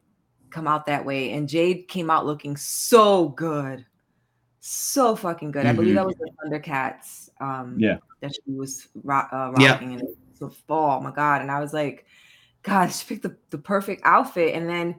[0.50, 1.32] come out that way.
[1.32, 3.84] And Jade came out looking so good.
[4.60, 5.60] So fucking good.
[5.60, 5.68] Mm-hmm.
[5.70, 7.28] I believe that was the Thundercats.
[7.40, 7.98] Um, yeah.
[8.20, 9.98] That she was rock, uh, rocking yeah.
[9.98, 10.98] in the fall.
[10.98, 11.42] Oh my God.
[11.42, 12.06] And I was like,
[12.62, 14.54] God, she picked the, the perfect outfit.
[14.54, 14.96] And then,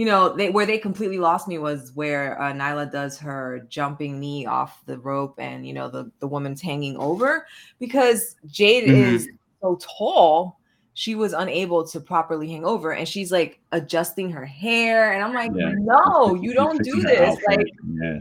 [0.00, 4.18] you know, they where they completely lost me was where uh, Nyla does her jumping
[4.18, 7.46] knee off the rope, and you know the the woman's hanging over
[7.78, 9.14] because Jade mm-hmm.
[9.16, 9.28] is
[9.60, 10.58] so tall.
[10.94, 15.34] She was unable to properly hang over, and she's like adjusting her hair, and I'm
[15.34, 15.74] like, yeah.
[15.76, 17.36] no, you don't do this.
[17.46, 17.66] Like,
[18.00, 18.20] yeah,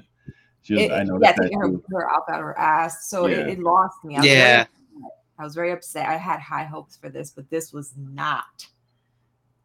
[0.61, 3.09] she was, it, I know yeah, taking her, her out of her ass.
[3.09, 3.37] So yeah.
[3.37, 4.17] it, it, lost me.
[4.17, 4.67] I yeah, very,
[5.37, 6.09] I was very upset.
[6.09, 8.67] I had high hopes for this, but this was not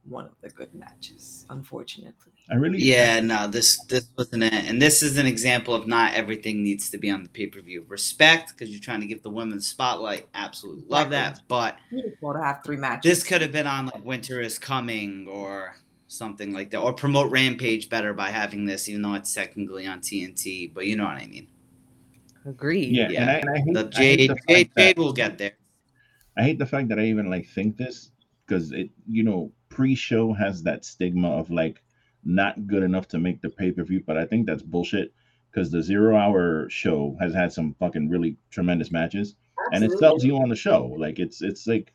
[0.08, 2.32] one of the good matches, unfortunately.
[2.50, 4.52] I really Yeah, no, this this wasn't it.
[4.52, 7.86] And this is an example of not everything needs to be on the pay-per-view.
[7.88, 10.28] Respect, because you're trying to give the women spotlight.
[10.34, 11.40] Absolutely love that.
[11.48, 13.10] But beautiful to have three matches.
[13.10, 15.76] This could have been on like Winter is Coming or
[16.08, 16.80] something like that.
[16.80, 20.72] Or promote Rampage better by having this, even though it's technically on TNT.
[20.74, 21.48] But you know what I mean.
[22.46, 22.94] Agreed.
[22.94, 23.20] Yeah, yeah.
[23.20, 25.52] And I, and I hate, the Jade, the Jade, Jade will get there.
[26.36, 28.10] I hate the fact that I even like think this
[28.46, 31.82] because it, you know, pre-show has that stigma of like
[32.24, 35.12] not good enough to make the pay-per-view, but I think that's bullshit
[35.50, 39.34] because the zero hour show has had some fucking really tremendous matches
[39.66, 39.84] Absolutely.
[39.84, 40.94] and it sells you on the show.
[40.98, 41.92] Like it's it's like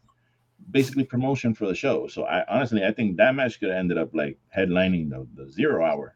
[0.72, 2.08] basically promotion for the show.
[2.08, 5.52] So I honestly I think that match could have ended up like headlining the, the
[5.52, 6.16] zero hour.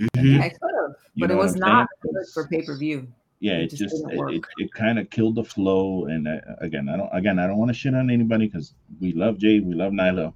[0.00, 0.40] Mm-hmm.
[0.40, 3.06] I could have, but it was not good for pay-per-view.
[3.40, 6.06] Yeah, it, it just, just it, it, it kind of killed the flow.
[6.06, 9.12] And uh, again, I don't again I don't want to shit on anybody because we
[9.12, 10.32] love Jade, we love Nyla,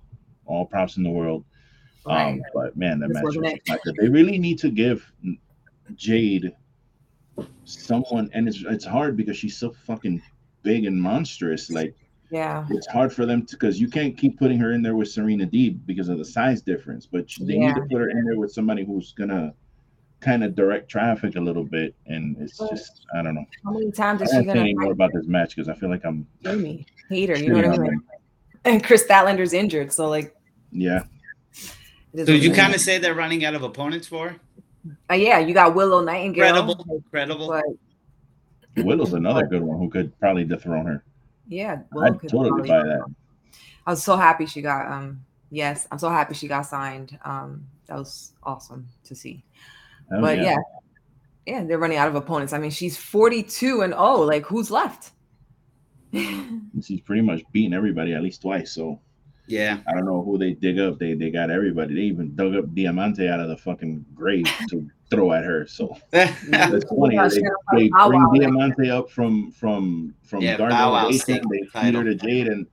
[0.46, 1.44] all props in the world.
[2.06, 2.32] Right.
[2.32, 3.36] Um, but man, that match was
[3.98, 5.10] They really need to give
[5.94, 6.54] Jade
[7.64, 10.22] someone, and it's it's hard because she's so fucking
[10.62, 11.70] big and monstrous.
[11.70, 11.94] Like,
[12.30, 15.10] yeah, it's hard for them to because you can't keep putting her in there with
[15.10, 17.06] Serena Deeb because of the size difference.
[17.06, 17.68] But they yeah.
[17.68, 19.54] need to put her in there with somebody who's gonna
[20.20, 23.44] kind of direct traffic a little bit, and it's but just I don't know.
[23.64, 26.04] How many times is she gonna say more about this match because I feel like
[26.04, 27.36] I'm Jamie hater.
[27.36, 28.02] You know what I mean?
[28.64, 30.34] And Kris Statlander's injured, so like
[30.72, 31.04] yeah,
[32.16, 34.36] so you kind of say they're running out of opponents for?
[35.10, 36.44] Uh, yeah, you got Willow Nightingale.
[36.44, 37.48] Incredible, incredible.
[38.76, 41.04] But, Willow's another good one who could probably dethrone her.
[41.48, 43.04] Yeah, I'd totally buy that.
[43.86, 47.18] I was so happy she got um yes, I'm so happy she got signed.
[47.24, 49.44] Um that was awesome to see.
[50.12, 50.44] Oh, but yeah.
[50.44, 50.56] yeah.
[51.46, 52.52] yeah, they're running out of opponents.
[52.52, 55.10] I mean, she's 42 and oh, like who's left?
[56.82, 59.00] she's pretty much beaten everybody at least twice, so
[59.46, 59.78] yeah.
[59.86, 60.98] I don't know who they dig up.
[60.98, 61.94] They they got everybody.
[61.94, 65.66] They even dug up Diamante out of the fucking grave to throw at her.
[65.66, 66.44] So that's
[66.88, 67.18] funny.
[67.18, 72.14] They, they bring Diamante up from from from yeah, Dark Wow They feed her to
[72.14, 72.66] Jade and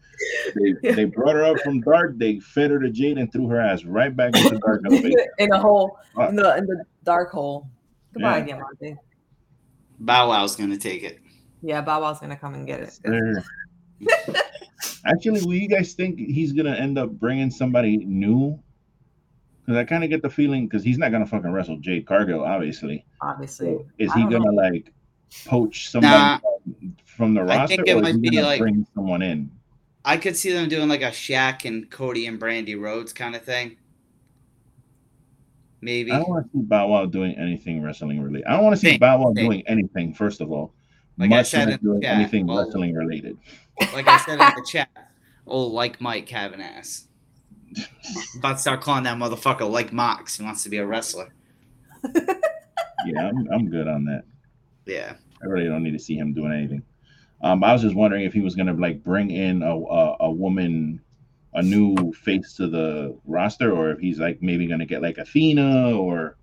[0.56, 2.18] they, they brought her up from Dark.
[2.18, 4.82] They fed her to Jade and threw her ass right back into the Dark
[5.40, 5.98] in a hole
[6.30, 7.68] in the in the dark hole.
[8.14, 8.46] Goodbye, yeah.
[8.46, 8.98] Diamante.
[10.00, 11.20] Bow Wow's gonna take it.
[11.62, 13.00] Yeah, Bow Wow's gonna come and get it.
[15.06, 18.60] Actually, will you guys think he's gonna end up bringing somebody new?
[19.62, 22.44] Because I kind of get the feeling because he's not gonna fucking wrestle Jade Cargill,
[22.44, 23.06] obviously.
[23.22, 24.52] Obviously, so is he gonna know.
[24.52, 24.92] like
[25.46, 26.40] poach somebody nah,
[27.06, 29.52] from the roster, I think it or might be like bring someone in?
[30.04, 33.44] I could see them doing like a Shaq and Cody and Brandi Rhodes kind of
[33.44, 33.78] thing.
[35.82, 36.12] Maybe.
[36.12, 38.46] I don't want to see Bow Wow doing anything wrestling related.
[38.46, 40.14] I don't want to see Bow Wow doing anything.
[40.14, 40.74] First of all,
[41.22, 43.38] like much I said, doing chat, anything well, wrestling related.
[43.94, 44.90] Like I said in the chat,
[45.46, 47.08] oh, like Mike having ass.
[48.38, 50.38] about to start calling that motherfucker like Mox.
[50.38, 51.34] He wants to be a wrestler.
[52.16, 54.24] yeah, I'm, I'm good on that.
[54.86, 56.84] Yeah, I really don't need to see him doing anything.
[57.44, 60.32] Um, I was just wondering if he was gonna like bring in a, a, a
[60.32, 61.02] woman,
[61.54, 65.96] a new face to the roster, or if he's like maybe gonna get like Athena
[65.96, 66.38] or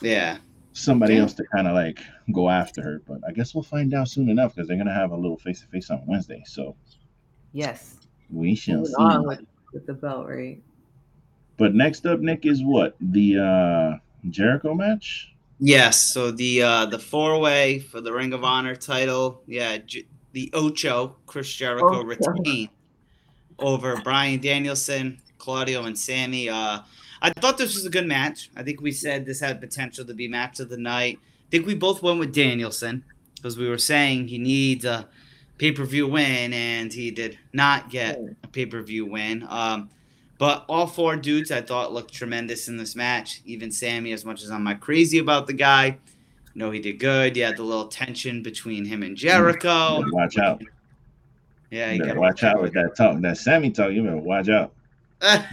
[0.00, 0.38] yeah,
[0.78, 2.00] somebody else to kind of like
[2.32, 3.02] go after her.
[3.06, 5.60] But I guess we'll find out soon enough because they're gonna have a little face
[5.60, 6.42] to face on Wednesday.
[6.46, 6.76] So
[7.52, 7.96] yes,
[8.30, 8.94] we shall see.
[8.94, 9.40] On with,
[9.72, 10.60] with the belt, right?
[11.56, 15.34] But next up, Nick, is what the uh Jericho match.
[15.58, 19.42] Yes, so the uh the four way for the Ring of Honor title.
[19.46, 22.68] Yeah, J- the Ocho Chris Jericho retained
[23.58, 26.48] over Bryan Danielson, Claudio, and Sammy.
[26.48, 26.80] Uh,
[27.20, 28.50] I thought this was a good match.
[28.56, 31.18] I think we said this had potential to be match of the night.
[31.22, 33.04] I think we both went with Danielson
[33.36, 35.08] because we were saying he needs a
[35.58, 39.46] pay per view win, and he did not get a pay per view win.
[39.48, 39.90] Um,
[40.38, 43.42] but all four dudes I thought looked tremendous in this match.
[43.44, 45.96] Even Sammy, as much as I'm not crazy about the guy, you
[46.54, 47.36] know he did good.
[47.36, 50.04] You had the little tension between him and Jericho.
[50.12, 50.62] Watch out.
[51.70, 53.20] Yeah, you, you gotta watch out with that talk.
[53.20, 54.72] That Sammy talk, you better watch out.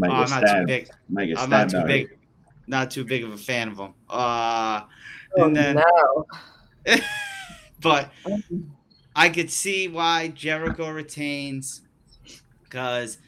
[0.00, 0.90] Might oh, I'm not too big.
[1.36, 2.08] I'm not too big.
[2.08, 2.18] Here.
[2.66, 3.94] Not too big of a fan of him.
[4.08, 4.82] Uh,
[5.36, 6.26] oh, and then, no.
[7.80, 8.10] but
[9.14, 11.82] I could see why Jericho retains
[12.62, 13.18] because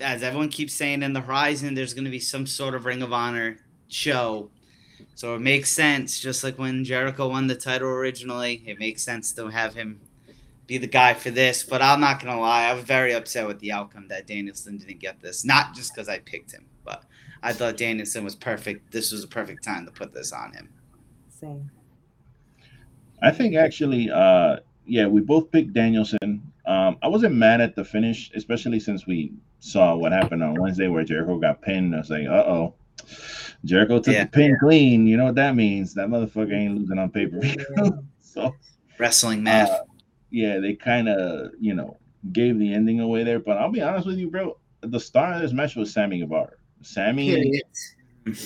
[0.00, 3.02] as everyone keeps saying in the horizon, there's going to be some sort of Ring
[3.02, 4.50] of Honor show.
[5.14, 9.32] So it makes sense, just like when Jericho won the title originally, it makes sense
[9.32, 10.00] to have him
[10.68, 11.64] be the guy for this.
[11.64, 15.00] But I'm not gonna lie, I was very upset with the outcome that Danielson didn't
[15.00, 15.44] get this.
[15.44, 17.02] Not just because I picked him, but
[17.42, 18.92] I thought Danielson was perfect.
[18.92, 20.68] This was a perfect time to put this on him.
[21.28, 21.68] Same.
[23.20, 26.52] I think actually, uh, yeah, we both picked Danielson.
[26.66, 30.86] Um, I wasn't mad at the finish, especially since we saw what happened on Wednesday
[30.86, 31.94] where Jericho got pinned.
[31.94, 32.74] I was like, uh oh.
[33.64, 34.24] Jericho took yeah.
[34.24, 35.06] the pin clean.
[35.06, 35.94] You know what that means?
[35.94, 37.40] That motherfucker ain't losing on paper.
[38.20, 38.54] so
[38.98, 39.70] wrestling math.
[39.70, 39.80] Uh,
[40.30, 41.98] yeah, they kind of you know
[42.32, 43.38] gave the ending away there.
[43.38, 44.58] But I'll be honest with you, bro.
[44.82, 46.52] The star of this match was Sammy Guevara.
[46.82, 47.62] Sammy Period.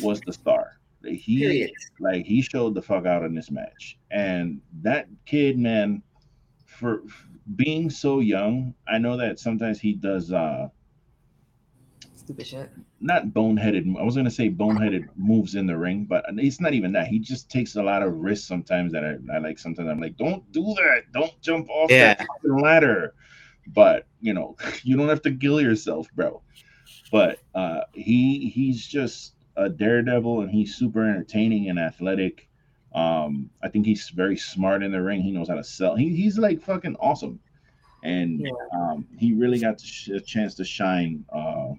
[0.02, 0.78] was the star.
[1.04, 1.72] He Period.
[2.00, 6.02] like he showed the fuck out in this match, and that kid, man,
[6.66, 7.02] for
[7.56, 10.68] being so young, I know that sometimes he does uh
[12.14, 12.70] stupid shit.
[13.02, 13.98] Not boneheaded.
[13.98, 17.08] I was gonna say boneheaded moves in the ring, but it's not even that.
[17.08, 19.58] He just takes a lot of risks sometimes that I, I like.
[19.58, 21.02] Sometimes I'm like, don't do that.
[21.12, 22.14] Don't jump off yeah.
[22.14, 23.14] that ladder.
[23.66, 26.42] But you know, you don't have to kill yourself, bro.
[27.10, 32.48] But uh, he he's just a daredevil, and he's super entertaining and athletic.
[32.94, 35.22] Um, I think he's very smart in the ring.
[35.22, 35.96] He knows how to sell.
[35.96, 37.40] He, he's like fucking awesome,
[38.04, 38.50] and yeah.
[38.74, 41.72] um, he really got sh- a chance to shine uh,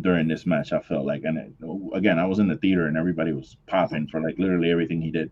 [0.00, 0.72] during this match.
[0.72, 1.52] I felt like, and it,
[1.94, 5.10] again, I was in the theater and everybody was popping for like literally everything he
[5.10, 5.30] did.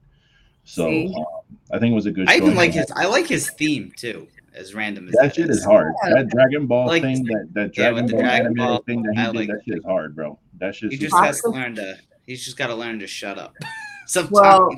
[0.65, 1.25] So um,
[1.73, 2.29] I think it was a good.
[2.29, 2.91] I even like his.
[2.97, 4.29] I like his theme too.
[4.55, 5.93] As random as that, that shit is, is hard.
[6.05, 6.15] Yeah.
[6.15, 9.21] That Dragon Ball like, thing, that that Dragon, yeah, Ball, Dragon Ball thing that he
[9.21, 10.39] I did, like, that shit is hard, bro.
[10.61, 10.93] That shit.
[10.93, 11.99] He just has to learn to.
[12.25, 13.55] He's just got to learn to shut up.
[14.07, 14.33] Sometimes.
[14.33, 14.71] Well,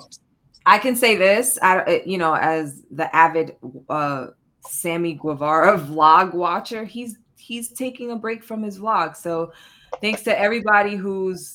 [0.65, 1.59] I can say this.
[1.63, 3.57] I, you know, as the avid
[3.89, 4.29] uh,
[4.67, 9.15] Sammy Guevara vlog watcher, he's he's taking a break from his vlog.
[9.15, 9.53] So
[10.01, 11.55] thanks to everybody who's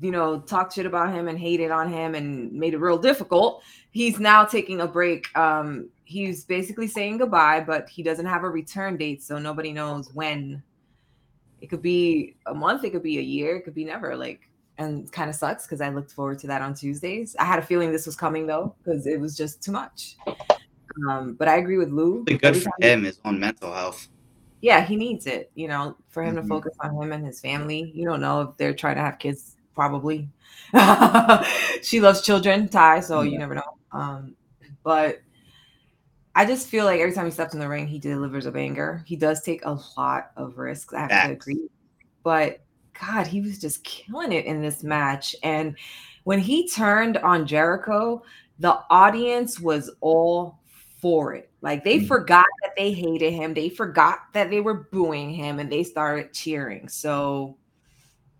[0.00, 3.62] you know talked shit about him and hated on him and made it real difficult.
[3.90, 5.36] He's now taking a break.
[5.36, 10.12] Um he's basically saying goodbye but he doesn't have a return date so nobody knows
[10.14, 10.62] when.
[11.60, 14.48] It could be a month it could be a year it could be never like
[14.78, 17.34] and kind of sucks because i looked forward to that on tuesdays.
[17.36, 20.16] I had a feeling this was coming though because it was just too much.
[21.08, 22.24] Um but i agree with lou.
[22.24, 24.08] Good for him is on mental health
[24.60, 26.42] yeah, he needs it, you know, for him mm-hmm.
[26.42, 27.92] to focus on him and his family.
[27.94, 30.28] You don't know if they're trying to have kids, probably.
[31.82, 33.30] she loves children, Ty, so yeah.
[33.30, 33.78] you never know.
[33.92, 34.34] Um,
[34.82, 35.20] but
[36.34, 39.02] I just feel like every time he steps in the ring, he delivers a banger.
[39.06, 40.94] He does take a lot of risks.
[40.94, 41.68] I have to agree.
[42.22, 42.60] But
[43.00, 45.34] God, he was just killing it in this match.
[45.42, 45.76] And
[46.24, 48.22] when he turned on Jericho,
[48.58, 50.58] the audience was all
[51.00, 51.47] for it.
[51.60, 52.06] Like they mm.
[52.06, 53.54] forgot that they hated him.
[53.54, 56.88] They forgot that they were booing him and they started cheering.
[56.88, 57.56] So,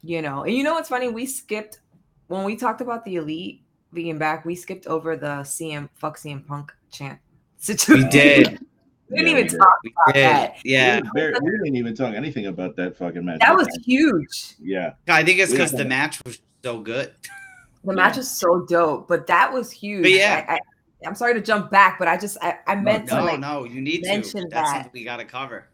[0.02, 1.09] you know, and you know what's funny?
[1.09, 1.81] We skipped
[2.28, 6.46] when we talked about the elite being back, we skipped over the CM fuck CM
[6.46, 7.18] Punk chant
[7.57, 8.04] situation.
[8.04, 8.61] We did.
[9.11, 9.92] we didn't yeah, even we talk did.
[9.92, 10.57] about that.
[10.64, 11.00] Yeah.
[11.14, 13.40] We, we, didn't even talk anything about that fucking match.
[13.40, 14.54] That was huge.
[14.61, 14.92] Yeah.
[15.09, 17.14] I think it's because the match was so good.
[17.85, 20.02] The match was so dope, but that was huge.
[20.02, 20.44] But yeah.
[20.48, 20.59] I, I,
[21.06, 23.64] I'm sorry to jump back, but I just I, I meant no, to like no,
[23.64, 24.48] you need mention to.
[24.48, 25.68] That's that we got to cover.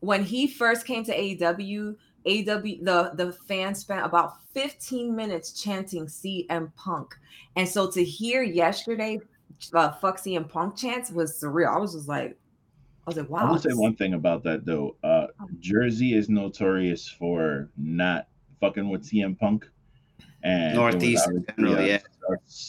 [0.00, 6.06] When he first came to AEW, AEW the the fans spent about 15 minutes chanting
[6.06, 7.14] CM Punk,
[7.56, 9.18] and so to hear yesterday,
[9.74, 11.74] uh, "fuck CM Punk" chants was surreal.
[11.74, 12.34] I was just like, I
[13.06, 13.48] was like, wow.
[13.48, 14.96] I will say one thing about that though.
[15.02, 15.26] Uh.
[15.58, 18.28] Jersey is notorious for not
[18.60, 19.68] fucking with CM Punk
[20.42, 21.98] and Northeast generally, yeah.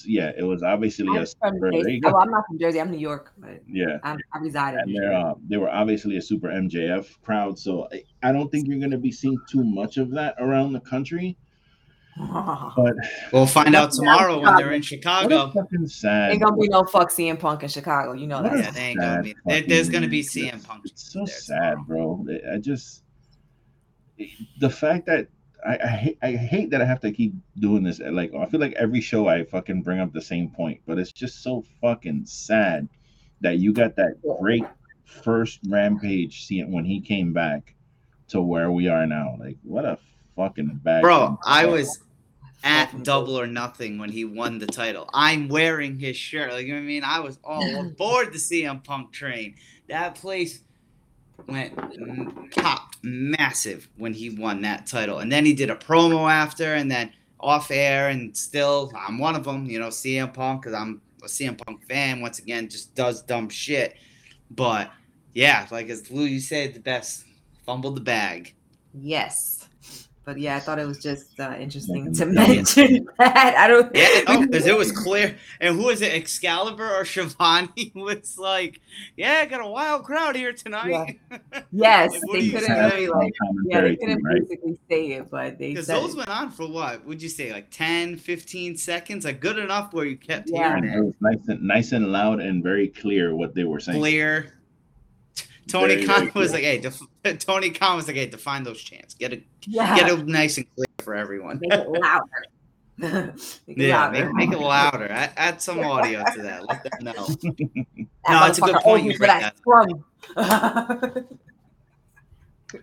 [0.06, 1.72] Yeah, it was obviously I'm a super.
[2.06, 2.80] Oh, I'm not from Jersey.
[2.80, 4.96] I'm New York, but yeah, I'm, i reside in.
[4.96, 8.80] And uh, they were obviously a super MJF crowd, so I, I don't think you're
[8.80, 11.38] going to be seeing too much of that around the country.
[12.18, 12.94] But
[13.32, 15.50] we'll find out tomorrow when they're in Chicago.
[15.52, 16.32] Fucking sad.
[16.32, 18.14] Ain't gonna be no fuck CM Punk in Chicago.
[18.14, 18.58] You know that.
[18.58, 19.36] Yeah, they ain't gonna be.
[19.46, 20.84] There, there's gonna be CM Punk.
[20.86, 22.16] It's so sad, tomorrow.
[22.16, 22.54] bro.
[22.54, 23.04] I just
[24.60, 25.28] the fact that
[25.66, 28.00] I, I, hate, I hate that I have to keep doing this.
[28.00, 31.12] Like I feel like every show I fucking bring up the same point, but it's
[31.12, 32.88] just so fucking sad
[33.42, 34.66] that you got that great
[35.06, 37.76] first rampage scene when he came back
[38.30, 39.36] to where we are now.
[39.40, 39.98] Like what a
[40.36, 41.02] fucking bad.
[41.02, 42.00] Bro, I was
[42.64, 45.10] at double or nothing when he won the title.
[45.14, 46.52] I'm wearing his shirt.
[46.52, 47.04] Like you know what I mean?
[47.04, 49.56] I was all aboard the CM Punk train.
[49.90, 50.64] That place
[51.48, 55.20] went mm, popped massive when he won that title.
[55.20, 59.36] And then he did a promo after and then off air and still I'm one
[59.36, 62.94] of them, you know, CM Punk cuz I'm a CM Punk fan once again just
[62.96, 63.96] does dumb shit.
[64.50, 64.92] But
[65.34, 67.26] yeah, like as Lou you said the best
[67.66, 68.54] fumbled the bag.
[68.94, 69.61] Yes.
[70.24, 73.56] But yeah, I thought it was just uh, interesting to mention that.
[73.58, 73.94] I don't.
[73.96, 75.36] Yeah, because it was clear.
[75.60, 76.14] And who was it?
[76.14, 78.82] Excalibur or Schiavone was like,
[79.18, 81.62] "Yeah, I got a wild crowd here tonight." Yeah.
[81.72, 83.34] Yes, like, they couldn't really like.
[83.66, 84.42] Yeah, they couldn't right?
[84.42, 85.70] basically say it, but they.
[85.70, 86.18] Because those it.
[86.18, 87.04] went on for what?
[87.06, 89.26] Would you say like 10, 15 seconds?
[89.26, 90.70] Like good enough where you kept yeah.
[90.70, 90.98] hearing it.
[90.98, 93.98] it was nice and nice and loud and very clear what they were saying.
[93.98, 94.54] Clear
[95.68, 96.56] Tony very, Khan very was cool.
[96.56, 97.02] like, "Hey, def-
[97.40, 99.14] Tony Khan was like, hey, define those chants.
[99.14, 99.96] Get it, yeah.
[99.96, 101.60] get it nice and clear for everyone.
[101.62, 102.46] Make it louder.
[102.98, 104.26] make it yeah, louder.
[104.34, 105.08] Make, make, it louder.
[105.10, 106.68] Add, add, some audio to that.
[106.68, 107.28] Let them know.
[108.30, 109.06] no, it's a good point.
[109.06, 109.56] You bring that.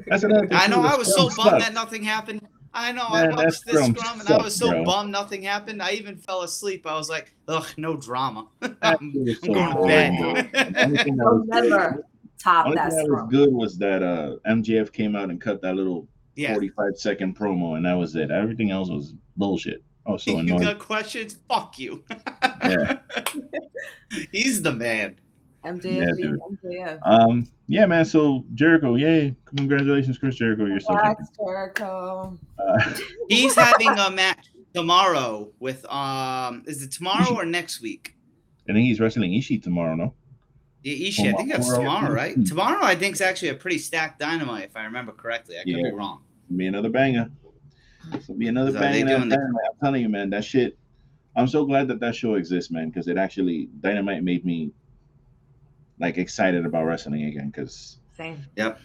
[0.03, 0.83] I know.
[0.83, 2.47] I was so bummed that nothing happened.
[2.75, 3.09] I know.
[3.11, 4.85] Man, I watched this scrum and I was so bro.
[4.85, 5.83] bummed nothing happened.
[5.83, 6.87] I even fell asleep.
[6.87, 8.47] I was like, ugh, no drama.
[8.63, 10.51] I'm, I'm so going to
[11.51, 12.05] bed.
[12.45, 12.91] Never top Only that.
[12.91, 16.55] Thing that was good was that uh, MJF came out and cut that little yeah.
[16.55, 18.31] 45 second promo, and that was it.
[18.31, 19.83] Everything else was bullshit.
[20.07, 21.37] Oh, so you got questions?
[21.49, 22.03] Fuck you.
[22.63, 22.99] yeah.
[24.33, 25.17] He's the man.
[25.65, 26.99] MJF, yeah, MJF.
[27.03, 28.05] Um, yeah, man.
[28.05, 29.35] So Jericho, yay!
[29.57, 30.65] Congratulations, Chris Jericho.
[30.65, 30.97] You're so
[31.37, 32.39] Jericho.
[32.59, 32.95] Uh,
[33.29, 36.63] he's having a match tomorrow with um.
[36.67, 38.15] Is it tomorrow or next week?
[38.69, 39.95] I think he's wrestling Ishii tomorrow.
[39.95, 40.15] No.
[40.89, 42.45] Ishii, I think that's tomorrow, right?
[42.47, 45.57] Tomorrow, I think is actually a pretty stacked dynamite, if I remember correctly.
[45.57, 45.83] I could yeah.
[45.83, 46.23] be wrong.
[46.55, 47.31] Be another banger.
[48.13, 49.19] It's be another so banger.
[49.19, 50.79] The- I'm telling you, man, that shit.
[51.37, 54.73] I'm so glad that that show exists, man, because it actually dynamite made me
[56.01, 57.51] like excited about wrestling again.
[57.51, 58.45] Because same.
[58.57, 58.81] Yep.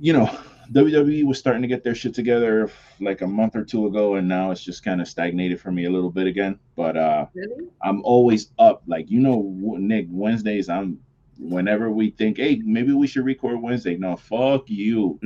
[0.00, 0.38] You know,
[0.72, 2.70] WWE was starting to get their shit together
[3.00, 5.86] like a month or two ago, and now it's just kind of stagnated for me
[5.86, 6.58] a little bit again.
[6.76, 7.68] But uh really?
[7.82, 8.82] I'm always up.
[8.86, 10.98] Like you know, Nick Wednesdays I'm
[11.38, 13.96] whenever we think, hey, maybe we should record Wednesday.
[13.96, 15.18] No, fuck you.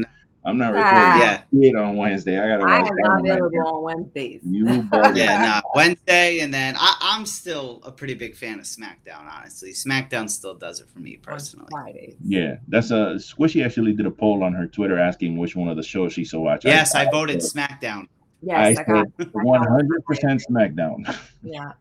[0.45, 1.81] I'm not recording yeah.
[1.81, 2.39] on Wednesday.
[2.41, 2.65] I gotta.
[2.65, 4.41] I am not available on Wednesdays.
[4.45, 4.67] You
[5.15, 9.25] yeah, no Wednesday, and then I, am still a pretty big fan of SmackDown.
[9.31, 11.69] Honestly, SmackDown still does it for me personally.
[11.71, 12.17] Fridays.
[12.25, 15.77] Yeah, that's a Squishy actually did a poll on her Twitter asking which one of
[15.77, 16.65] the shows she should watch.
[16.65, 18.09] Yes, I, I voted SmackDown.
[18.43, 21.17] Yes, I, I said 100 percent SmackDown.
[21.45, 21.73] Yeah.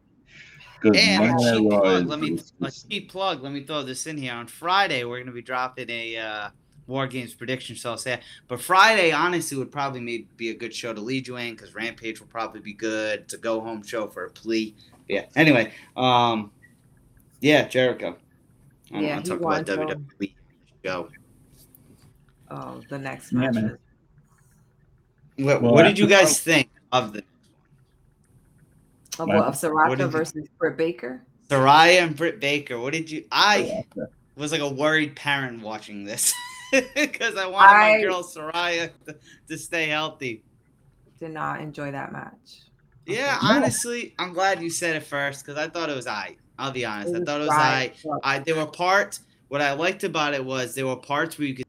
[0.84, 3.44] And cheap plug, let me a cheap plug.
[3.44, 4.34] Let me throw this in here.
[4.34, 6.50] On Friday, we're gonna be dropping a uh,
[6.88, 7.96] War Games prediction show.
[7.96, 11.76] Say, but Friday, honestly, would probably be a good show to lead you in because
[11.76, 13.22] Rampage will probably be good.
[13.22, 14.76] It's a go home show for a plea.
[15.08, 15.26] Yeah.
[15.36, 16.52] Anyway, um,
[17.42, 18.18] yeah, Jericho.
[18.92, 20.34] I don't yeah, want to talk about WWE.
[20.84, 21.10] Go.
[22.50, 23.56] Oh, the next match.
[23.56, 23.70] Yeah,
[25.46, 27.24] what, well, what did you guys think of the
[29.20, 29.38] of what?
[29.38, 31.22] Of Saraya versus Britt Baker?
[31.50, 32.80] Saraya and Britt Baker.
[32.80, 33.26] What did you?
[33.32, 33.86] I
[34.36, 36.34] was like a worried parent watching this
[36.96, 39.16] because I wanted I my girl Saraya to,
[39.50, 40.44] to, stay healthy.
[41.20, 42.62] Did not enjoy that match.
[43.06, 43.54] Yeah, okay.
[43.54, 46.38] honestly, I'm glad you said it first because I thought it was I.
[46.58, 47.16] I'll be honest.
[47.16, 47.94] I thought it was I.
[48.24, 48.40] I.
[48.40, 49.22] There were parts.
[49.50, 51.66] What I liked about it was there were parts where you could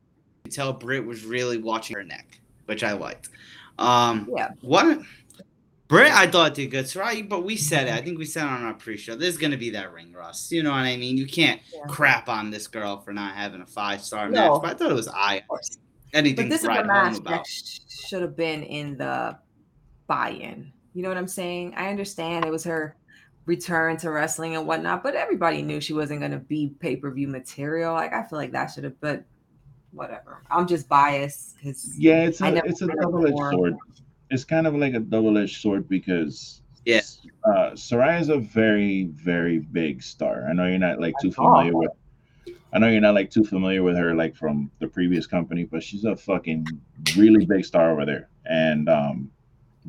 [0.50, 3.30] tell Britt was really watching her neck, which I liked.
[3.78, 4.50] Um, yeah.
[4.60, 5.00] What?
[5.92, 6.96] Britt, I thought it did good.
[6.96, 7.92] right, but we said it.
[7.92, 9.14] I think we said it on our pre-show.
[9.14, 10.50] There's gonna be that ring rust.
[10.50, 11.18] You know what I mean?
[11.18, 11.82] You can't yeah.
[11.86, 14.54] crap on this girl for not having a five-star no.
[14.54, 14.62] match.
[14.62, 15.42] But I thought it was I.
[16.14, 19.36] Anything but this right is a match that should have been in the
[20.06, 20.72] buy-in.
[20.94, 21.74] You know what I'm saying?
[21.76, 22.96] I understand it was her
[23.44, 27.92] return to wrestling and whatnot, but everybody knew she wasn't gonna be pay-per-view material.
[27.92, 29.24] Like I feel like that should have, but
[29.90, 30.42] whatever.
[30.50, 33.76] I'm just biased because yeah, it's a it's a double-edged sword
[34.32, 39.58] it's kind of like a double-edged sword because yes, uh, Saraya is a very very
[39.58, 40.46] big star.
[40.48, 41.90] I know you're not like too familiar with.
[42.72, 45.82] I know you're not like too familiar with her like from the previous company, but
[45.82, 46.66] she's a fucking
[47.14, 49.30] really big star over there, and um,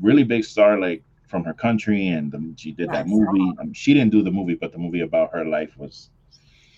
[0.02, 3.50] really big star like from her country, and um, she did that movie.
[3.60, 6.10] Um, she didn't do the movie, but the movie about her life was.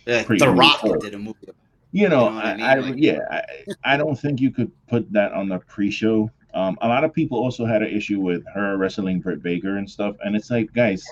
[0.05, 0.99] Yeah, the Rock cool.
[0.99, 1.47] did a movie.
[1.91, 2.63] You know, you know I, I, mean?
[2.63, 3.43] I like, yeah, I,
[3.93, 7.37] I don't think you could put that on the pre-show um, a lot of people
[7.37, 11.05] also had an issue with her wrestling Britt Baker and stuff, and it's like, guys,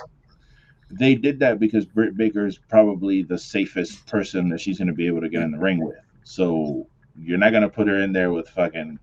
[0.90, 4.94] they did that because Britt Baker is probably the safest person that she's going to
[4.94, 5.98] be able to get in the ring with.
[6.24, 6.88] So
[7.20, 8.98] you're not going to put her in there with fucking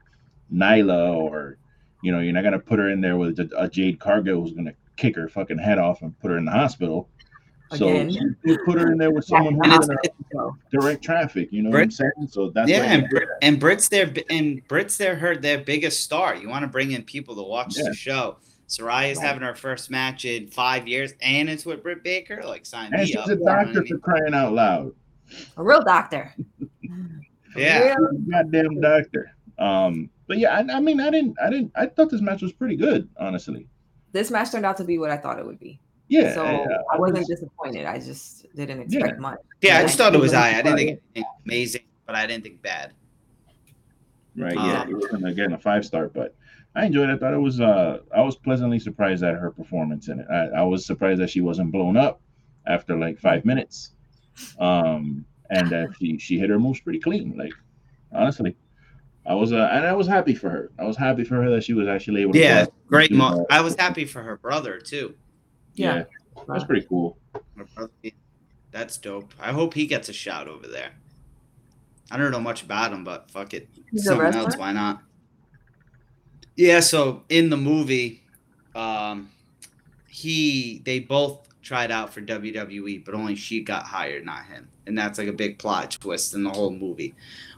[0.52, 1.58] Nyla, or
[2.02, 4.40] you know, you're not going to put her in there with a, a Jade Cargill
[4.40, 7.08] who's going to kick her fucking head off and put her in the hospital.
[7.76, 11.50] So you, put her in there with someone who's gonna direct traffic.
[11.52, 12.28] You know Britt, what I'm saying?
[12.28, 16.34] So that's yeah, and, Britt, and Britt's their and Britt's their her their biggest star.
[16.34, 17.84] You want to bring in people to watch yeah.
[17.84, 18.38] the show.
[18.68, 19.26] Saraya's right.
[19.26, 22.42] having her first match in five years, and it's with Britt Baker.
[22.44, 23.28] Like sign and me she's up.
[23.28, 24.92] a doctor for crying out loud.
[25.56, 26.34] A real doctor.
[27.56, 27.94] yeah,
[28.30, 29.32] goddamn doctor.
[29.58, 32.52] Um, but yeah, I, I, mean, I didn't, I didn't, I thought this match was
[32.52, 33.66] pretty good, honestly.
[34.12, 35.80] This match turned out to be what I thought it would be.
[36.10, 36.34] Yeah.
[36.34, 36.44] So
[36.92, 37.86] I wasn't disappointed.
[37.86, 39.20] I just didn't expect yeah.
[39.20, 39.38] much.
[39.62, 40.58] Yeah, I just thought it was I.
[40.58, 42.92] I didn't think it amazing, but I didn't think bad.
[44.36, 44.54] Right.
[44.54, 44.80] Yeah.
[44.80, 46.34] Um, it wasn't again a five star, but
[46.74, 47.14] I enjoyed it.
[47.14, 50.26] I thought it was uh I was pleasantly surprised at her performance in it.
[50.28, 52.20] I, I was surprised that she wasn't blown up
[52.66, 53.92] after like five minutes.
[54.58, 57.36] Um and that she she hit her moves pretty clean.
[57.38, 57.52] Like
[58.12, 58.56] honestly.
[59.26, 60.72] I was uh, and I was happy for her.
[60.78, 63.60] I was happy for her that she was actually able to Yeah, great mo- I
[63.60, 65.14] was happy for her brother too.
[65.74, 65.96] Yeah.
[65.96, 66.04] yeah
[66.48, 67.16] that's pretty cool.
[68.70, 69.32] That's dope.
[69.40, 70.92] I hope he gets a shot over there.
[72.10, 73.68] I don't know much about him, but fuck it.
[73.90, 75.02] He's Someone else, why not?
[76.56, 78.22] Yeah, so in the movie,
[78.74, 79.30] um,
[80.08, 84.68] he they both tried out for WWE, but only she got hired, not him.
[84.86, 87.14] And that's like a big plot twist in the whole movie.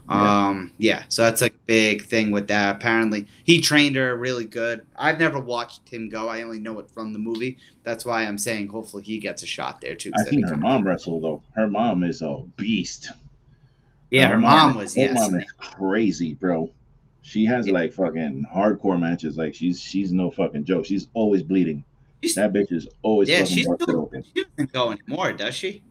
[0.09, 0.47] Yeah.
[0.47, 2.75] Um, yeah, so that's a big thing with that.
[2.75, 4.85] Apparently, he trained her really good.
[4.97, 6.27] I've never watched him go.
[6.27, 7.57] I only know it from the movie.
[7.83, 10.11] That's why I'm saying hopefully he gets a shot there too.
[10.17, 11.41] I think her mom wrestled though.
[11.55, 13.11] Her mom is a beast.
[14.11, 14.95] Yeah, her, her mom, mom, was.
[14.95, 15.13] Her yes.
[15.15, 16.69] mom is crazy, bro.
[17.21, 17.73] She has yeah.
[17.73, 19.37] like fucking hardcore matches.
[19.37, 20.85] Like she's she's no fucking joke.
[20.85, 21.85] She's always bleeding.
[22.21, 23.45] She's, that bitch is always yeah.
[23.45, 25.81] She's still, she doesn't go anymore, does she?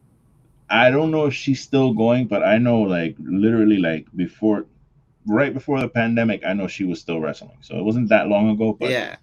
[0.71, 4.67] I don't know if she's still going, but I know like literally like before,
[5.27, 7.59] right before the pandemic, I know she was still wrestling.
[7.61, 9.17] So it wasn't that long ago, but yeah,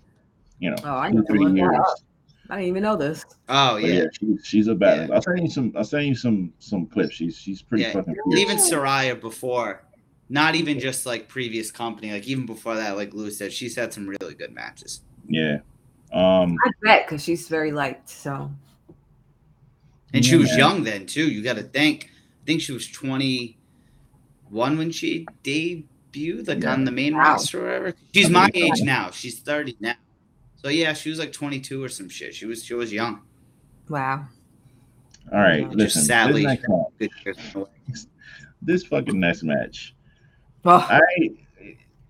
[0.60, 2.04] you know, oh, I, two, three years.
[2.52, 3.26] I didn't even know this.
[3.48, 5.10] Oh yeah, yeah she, she's a bad.
[5.10, 5.16] Yeah.
[5.16, 5.74] I'll send you some.
[5.76, 7.14] I'll send you some some clips.
[7.14, 7.94] She's she's pretty yeah.
[7.94, 8.16] fucking.
[8.24, 8.38] Cool.
[8.38, 9.84] Even Saraya before,
[10.30, 13.94] not even just like previous company, like even before that, like Lou said, she's had
[13.94, 15.02] some really good matches.
[15.28, 15.60] Yeah.
[16.12, 18.10] Um I bet because she's very liked.
[18.10, 18.52] So.
[20.14, 20.32] And yeah.
[20.32, 21.30] she was young then too.
[21.30, 22.10] You got to think.
[22.43, 23.57] I think she was twenty
[24.49, 26.74] one when she debuted, like yeah.
[26.74, 27.24] on the main wow.
[27.24, 27.93] roster or whatever.
[28.14, 29.12] She's my age now.
[29.12, 29.95] She's thirty now.
[30.55, 32.34] So yeah, she was like twenty two or some shit.
[32.34, 33.22] She was she was young.
[33.88, 34.28] Wow.
[35.32, 35.68] All right, yeah.
[35.68, 36.01] listen.
[36.01, 36.45] sadly,
[36.97, 37.10] this,
[38.62, 39.93] this fucking next match.
[40.66, 41.01] Oh, I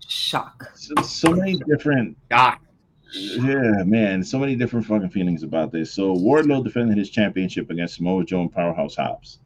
[0.06, 0.70] shock.
[0.74, 2.62] So, so many different shock
[3.12, 5.92] yeah, man, so many different fucking feelings about this.
[5.92, 9.40] So Wardlow defended his championship against Samoa Joe and Powerhouse Hobbs.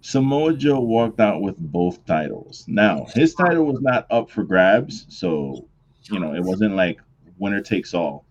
[0.00, 2.64] Samoa Joe walked out with both titles.
[2.68, 5.66] Now, his title was not up for grabs, so
[6.04, 7.00] you know, it wasn't like
[7.38, 8.26] winner takes all.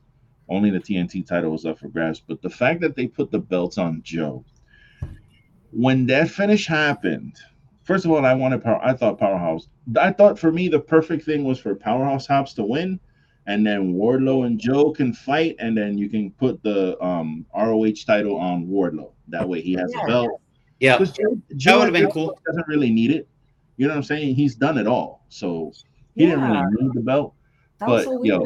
[0.49, 2.20] Only the TNT title was up for grabs.
[2.20, 4.45] But the fact that they put the belts on Joe,
[5.72, 7.38] when that finish happened,
[7.84, 8.80] first of all, I wanted power.
[8.84, 9.68] I thought Powerhouse.
[9.99, 12.99] I thought for me the perfect thing was for Powerhouse Hobbs to win
[13.46, 18.06] and then Wardlow and Joe can fight, and then you can put the um, ROH
[18.06, 19.12] title on Wardlow.
[19.28, 20.04] That way he has yeah.
[20.04, 20.41] a belt.
[20.80, 22.38] Yeah, Joe, Joe that would have been cool.
[22.46, 23.28] Doesn't really need it.
[23.78, 24.36] You know what I'm saying?
[24.36, 25.72] He's done it all, so
[26.16, 26.32] he yeah.
[26.32, 27.34] didn't really need the belt.
[27.80, 28.46] That but so yo,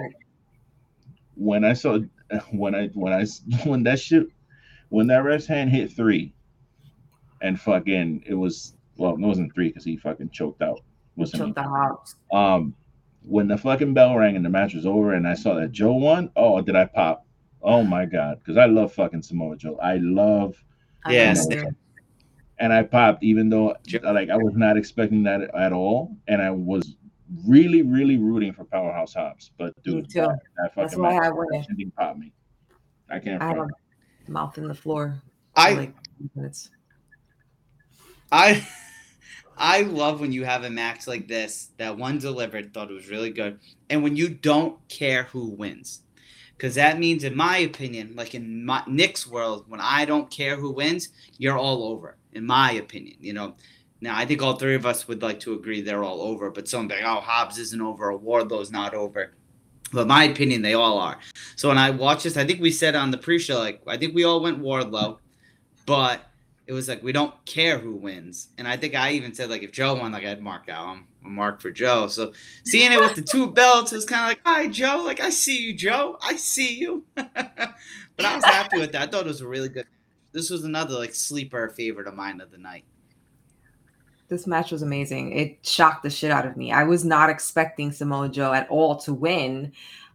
[1.36, 2.00] when I saw
[2.52, 3.26] when I when I
[3.66, 4.28] when that shit
[4.90, 6.34] when that ref's hand hit three,
[7.42, 10.82] and fucking it was well, it wasn't three because he fucking choked out.
[11.16, 12.14] Wasn't choked out.
[12.32, 12.76] Um,
[13.28, 15.94] when the fucking bell rang and the match was over and I saw that Joe
[15.94, 17.26] won, oh, did I pop?
[17.62, 19.78] Oh my god, because I love fucking Samoa Joe.
[19.82, 20.56] I love
[21.10, 21.48] yes.
[22.60, 26.52] And I popped even though like I was not expecting that at all, and I
[26.52, 26.96] was
[27.46, 29.52] really, really rooting for Powerhouse Hobbs.
[29.58, 31.68] But dude, that, that fucking That's why I went.
[31.70, 32.32] Ending popped me.
[33.10, 33.42] I can't.
[33.42, 33.68] I have
[34.28, 35.22] mouth in the floor.
[35.56, 35.94] I like.
[38.32, 38.68] I
[39.58, 43.10] I love when you have a match like this that one delivered, thought it was
[43.10, 46.02] really good, and when you don't care who wins.
[46.56, 50.56] Because that means, in my opinion, like in my, Nick's world, when I don't care
[50.56, 53.18] who wins, you're all over, in my opinion.
[53.20, 53.56] You know,
[54.02, 56.68] now I think all three of us would like to agree they're all over, but
[56.68, 59.34] some like, oh, Hobbs isn't over, or Wardlow's not over.
[59.94, 61.20] But my opinion, they all are.
[61.56, 64.14] So when I watch this, I think we said on the pre-show, like I think
[64.14, 65.20] we all went Wardlow,
[65.86, 66.27] but
[66.68, 68.50] it was like we don't care who wins.
[68.58, 70.90] And I think I even said like if Joe won, like I'd mark out.
[70.90, 72.08] I'm a mark for Joe.
[72.08, 72.34] So
[72.66, 75.62] seeing it with the two belts was kind of like, hi Joe, like I see
[75.62, 77.06] you, Joe, I see you.
[77.16, 77.36] but
[78.20, 79.02] I was happy with that.
[79.02, 79.88] I thought it was a really good.
[80.34, 82.84] This was another like sleeper favorite of mine of the night.
[84.28, 85.32] This match was amazing.
[85.32, 86.74] It shocked the shit out of me.
[86.74, 89.72] I was not expecting Samoa Joe at all to win.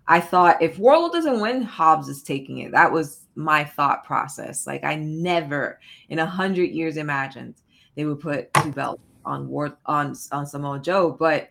[0.09, 2.72] I thought if Wardlow doesn't win, Hobbs is taking it.
[2.72, 4.66] That was my thought process.
[4.66, 7.55] Like I never in a hundred years imagined
[7.94, 11.50] they would put two belts on War on on Samoa Joe, but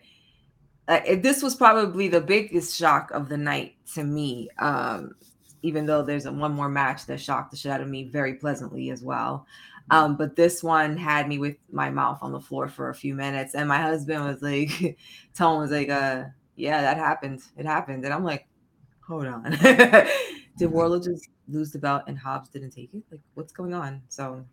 [0.88, 4.48] uh, this was probably the biggest shock of the night to me.
[4.58, 5.14] Um,
[5.62, 8.34] even though there's a, one more match that shocked the shit out of me very
[8.34, 9.46] pleasantly as well.
[9.90, 13.14] Um, but this one had me with my mouth on the floor for a few
[13.14, 14.98] minutes, and my husband was like,
[15.34, 16.24] Tone was like, uh,
[16.56, 17.42] yeah, that happened.
[17.56, 18.04] It happened.
[18.04, 18.46] And I'm like,
[19.06, 19.42] hold on.
[19.50, 20.66] Did mm-hmm.
[20.66, 23.02] Wardlow just lose the belt and Hobbs didn't take it?
[23.10, 24.02] Like, what's going on?
[24.08, 24.44] So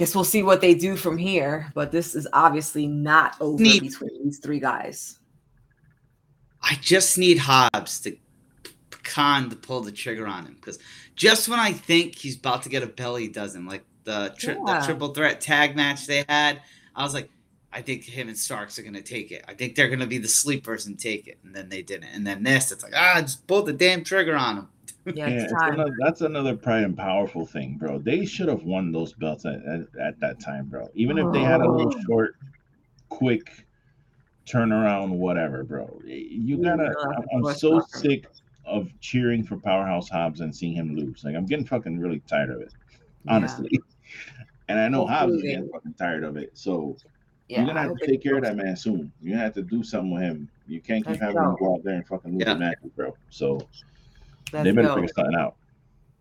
[0.00, 1.70] guess we'll see what they do from here.
[1.74, 5.18] But this is obviously not over need, between these three guys.
[6.62, 8.16] I just need Hobbs to
[9.04, 10.78] Khan to pull the trigger on him because
[11.16, 13.66] just when I think he's about to get a belly, he doesn't.
[13.66, 14.80] Like the, tri- yeah.
[14.80, 16.62] the triple threat tag match they had,
[16.96, 17.28] I was like,
[17.72, 19.44] I think him and Starks are gonna take it.
[19.46, 22.08] I think they're gonna be the sleepers and take it, and then they didn't.
[22.08, 24.68] And then this, it's like ah, just pull the damn trigger on him.
[25.14, 27.98] Yeah, yeah another, that's another pride and powerful thing, bro.
[27.98, 30.90] They should have won those belts at, at, at, that time, bro.
[30.94, 32.02] Even if they had a little oh.
[32.06, 32.36] short,
[33.08, 33.66] quick
[34.46, 36.00] turnaround, whatever, bro.
[36.04, 36.94] You gotta.
[37.32, 38.26] I'm, I'm so sick
[38.66, 41.22] of cheering for Powerhouse Hobbs and seeing him lose.
[41.24, 42.72] Like I'm getting fucking really tired of it,
[43.28, 43.68] honestly.
[43.70, 43.78] Yeah.
[44.68, 46.52] And I know Hobbs is getting fucking tired of it.
[46.54, 46.96] So
[47.50, 49.10] yeah, you're gonna have to take care of that man soon.
[49.20, 50.48] You have to do something with him.
[50.68, 52.54] You can't keep having him go out there and fucking lose yeah.
[52.54, 53.16] matches, bro.
[53.30, 53.60] So
[54.52, 54.94] Let's they better go.
[54.94, 55.56] figure something out.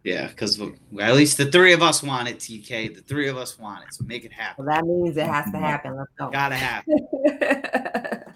[0.03, 2.95] Yeah, because at least the three of us want it, TK.
[2.95, 4.65] The three of us want it, so make it happen.
[4.65, 5.95] Well, that means it has to happen.
[5.95, 6.31] Let's go.
[6.31, 6.97] Gotta happen.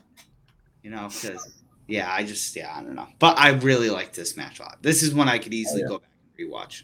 [0.83, 4.37] you know, because yeah, I just yeah, I don't know, but I really like this
[4.37, 4.77] match a lot.
[4.81, 5.89] This is one I could easily oh, yeah.
[5.89, 6.83] go back and rewatch.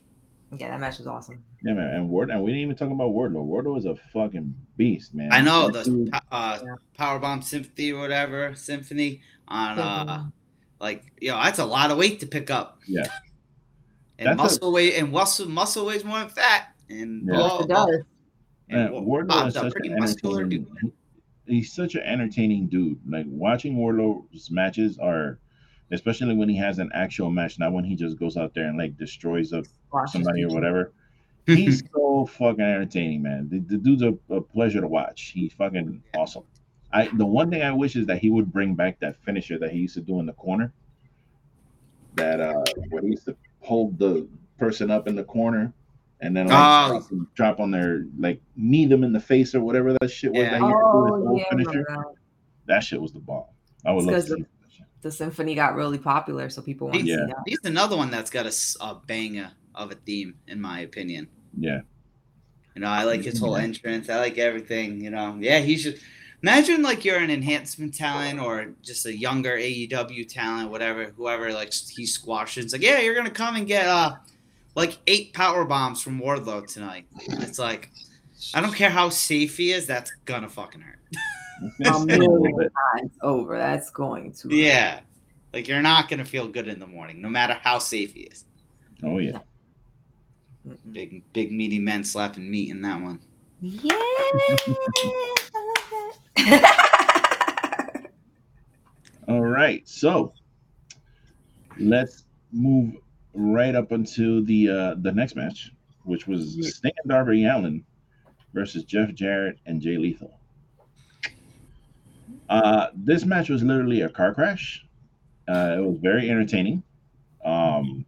[0.57, 1.43] Yeah, that match was awesome.
[1.63, 3.45] Yeah, man, and Ward, and we didn't even talk about Wardlow.
[3.45, 5.29] Wardlow is a fucking beast, man.
[5.31, 6.75] I know the uh, yeah.
[6.97, 10.25] Powerbomb Symphony or whatever Symphony on uh,
[10.79, 12.79] like you know that's a lot of weight to pick up.
[12.87, 13.05] Yeah,
[14.17, 17.35] and that's muscle a, weight and muscle muscle weighs more than fat, and yeah.
[17.39, 18.01] oh, it does.
[18.69, 20.67] And Wardlow is such an entertaining
[21.49, 22.99] he's such an entertaining dude.
[23.07, 25.39] Like watching Wardlow's matches are,
[25.91, 28.77] especially when he has an actual match, not when he just goes out there and
[28.77, 29.63] like destroys a,
[30.07, 30.91] somebody or whatever.
[31.45, 33.49] He's so fucking entertaining, man.
[33.49, 35.31] The, the dude's a, a, pleasure to watch.
[35.33, 36.43] He's fucking awesome.
[36.91, 39.71] I the one thing I wish is that he would bring back that finisher that
[39.71, 40.71] he used to do in the corner.
[42.15, 44.27] That uh where he used to hold the
[44.57, 45.71] person up in the corner
[46.21, 47.25] and then like, oh.
[47.35, 50.41] drop on their like knee them in the face or whatever that shit was.
[50.41, 50.51] Yeah.
[50.51, 51.85] That, oh, yeah, finisher.
[52.65, 53.53] that shit was the ball.
[53.85, 54.45] I would love to
[55.01, 57.43] the, the symphony got really popular, so people want he's, to see that.
[57.45, 61.27] He's another one that's got a, a banger of a theme, in my opinion.
[61.57, 61.81] Yeah.
[62.75, 64.09] You know, I like his whole entrance.
[64.09, 65.01] I like everything.
[65.01, 65.99] You know, yeah, he should.
[66.41, 71.73] Imagine like you're an enhancement talent or just a younger AEW talent, whatever, whoever like
[71.73, 72.65] he squashes.
[72.65, 74.15] It's like, yeah, you're gonna come and get uh
[74.75, 77.07] like eight power bombs from Wardlow tonight.
[77.19, 77.91] It's like
[78.53, 80.99] I don't care how safe he is, that's gonna fucking hurt.
[81.85, 83.57] a million times over.
[83.57, 84.55] That's going to.
[84.55, 85.03] Yeah, hurt.
[85.53, 88.45] like you're not gonna feel good in the morning, no matter how safe he is.
[89.03, 89.39] Oh yeah.
[90.91, 93.19] Big big meaty men slapping meat in that one.
[93.61, 93.95] Yeah.
[99.27, 100.33] All right, so
[101.77, 102.95] let's move
[103.33, 105.71] right up until the uh, the next match,
[106.03, 107.83] which was Stan Darby Allin
[108.53, 110.38] versus Jeff Jarrett and Jay Lethal.
[112.49, 114.83] Uh, this match was literally a car crash.
[115.47, 116.83] Uh, it was very entertaining.
[117.45, 118.05] Um,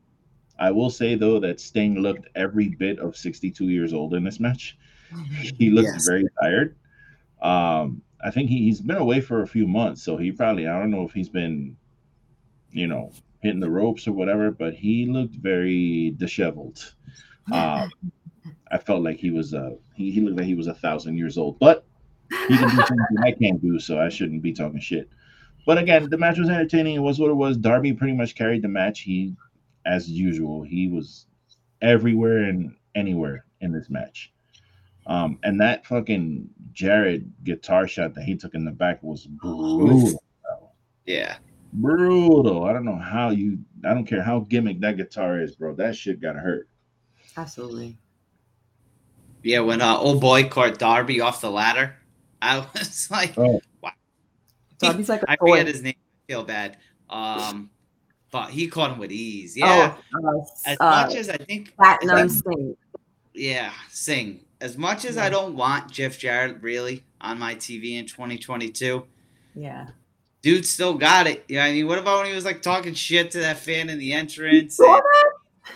[0.59, 4.39] I will say though that Sting looked every bit of 62 years old in this
[4.39, 4.77] match.
[5.57, 6.07] He looked yes.
[6.07, 6.77] very tired.
[7.41, 10.79] Um, I think he, he's been away for a few months, so he probably I
[10.79, 11.75] don't know if he's been,
[12.71, 13.11] you know,
[13.41, 16.93] hitting the ropes or whatever, but he looked very disheveled.
[17.51, 17.91] Um,
[18.71, 21.37] I felt like he was uh he, he looked like he was a thousand years
[21.37, 21.85] old, but
[22.47, 25.09] he can do something I can't do, so I shouldn't be talking shit.
[25.65, 26.95] But again, the match was entertaining.
[26.95, 27.57] It was what it was.
[27.57, 29.01] Darby pretty much carried the match.
[29.01, 29.35] He,
[29.85, 31.27] as usual, he was
[31.81, 34.31] everywhere and anywhere in this match.
[35.07, 40.21] Um, and that fucking Jarrett guitar shot that he took in the back was brutal.
[41.05, 41.37] Yeah
[41.73, 42.65] brutal.
[42.65, 43.59] I don't know how you.
[43.85, 45.73] I don't care how gimmick that guitar is, bro.
[45.75, 46.67] That shit got to hurt.
[47.37, 47.97] Absolutely.
[49.43, 51.95] Yeah, when uh, old boy caught Darby off the ladder,
[52.57, 53.61] I was like, oh.
[53.81, 53.91] wow.
[54.81, 55.95] He's like I forget his name.
[55.97, 56.77] I feel bad.
[57.09, 57.69] Um,
[58.31, 59.55] but he caught him with ease.
[59.55, 59.95] Yeah.
[60.15, 62.75] Oh, uh, as uh, much as I think platinum sing.
[63.33, 64.41] Yeah, sing.
[64.59, 65.25] As much as yeah.
[65.25, 69.05] I don't want Jeff Jarrett really on my TV in 2022.
[69.55, 69.87] Yeah
[70.41, 71.45] dude still got it.
[71.47, 73.99] Yeah, I mean, what about when he was like talking shit to that fan in
[73.99, 74.79] the entrance?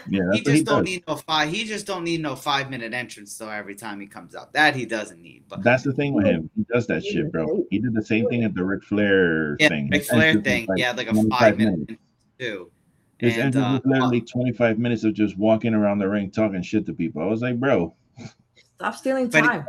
[0.10, 0.86] Yeah, he just he don't does.
[0.86, 1.50] need no five.
[1.50, 3.50] He just don't need no five minute entrance though.
[3.50, 5.44] Every time he comes out, that he doesn't need.
[5.48, 6.50] But that's the thing with him.
[6.56, 7.66] He does that shit, bro.
[7.70, 9.90] He did the same thing at the Ric Flair yeah, thing.
[9.92, 10.66] Ric Flair thing.
[10.68, 12.00] Like yeah, like a five minute
[12.40, 12.72] too.
[13.18, 16.86] His and, uh, was literally 25 minutes of just walking around the ring talking shit
[16.88, 17.22] to people.
[17.22, 17.96] I was like, bro,
[18.76, 19.66] stop stealing time.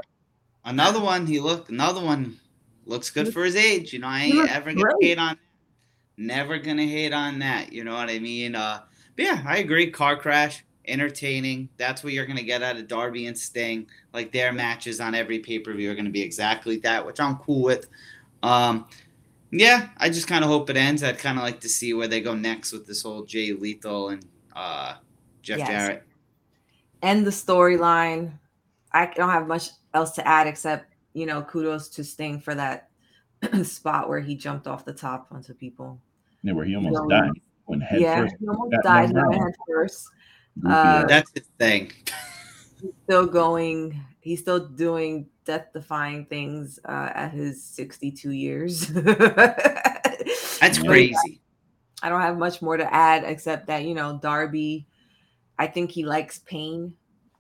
[0.65, 1.71] Another one, he looked.
[1.71, 2.39] Another one
[2.87, 3.93] looks good for his age.
[3.93, 4.95] You know, I ain't ever gonna great.
[5.01, 5.39] hate on.
[6.17, 7.73] Never gonna hate on that.
[7.73, 8.57] You know what I mean?
[8.57, 8.81] Uh,
[9.17, 9.91] but yeah, I agree.
[9.91, 11.69] Car crash, entertaining.
[11.79, 13.87] That's what you're gonna get out of Darby and Sting.
[14.13, 17.37] Like their matches on every pay per view are gonna be exactly that, which I'm
[17.37, 17.89] cool with.
[18.43, 18.87] Um,
[19.51, 21.03] yeah, I just kind of hope it ends.
[21.03, 24.11] I'd kind of like to see where they go next with this whole Jay Lethal
[24.11, 24.95] and uh,
[25.43, 25.69] Jeff yes.
[25.69, 26.03] Jarrett.
[27.03, 28.33] And the storyline.
[28.93, 32.89] I don't have much else to add except, you know, kudos to Sting for that
[33.63, 36.01] spot where he jumped off the top onto people.
[36.43, 37.33] Yeah, where he almost so, died
[37.67, 38.37] when head yeah, first.
[38.41, 40.09] he almost died head first.
[40.67, 41.93] Uh, That's his thing.
[42.81, 44.03] He's still going.
[44.21, 48.87] He's still doing death defying things uh, at his 62 years.
[50.61, 51.41] That's crazy.
[52.03, 54.87] I don't have much more to add except that, you know, Darby,
[55.59, 56.95] I think he likes pain.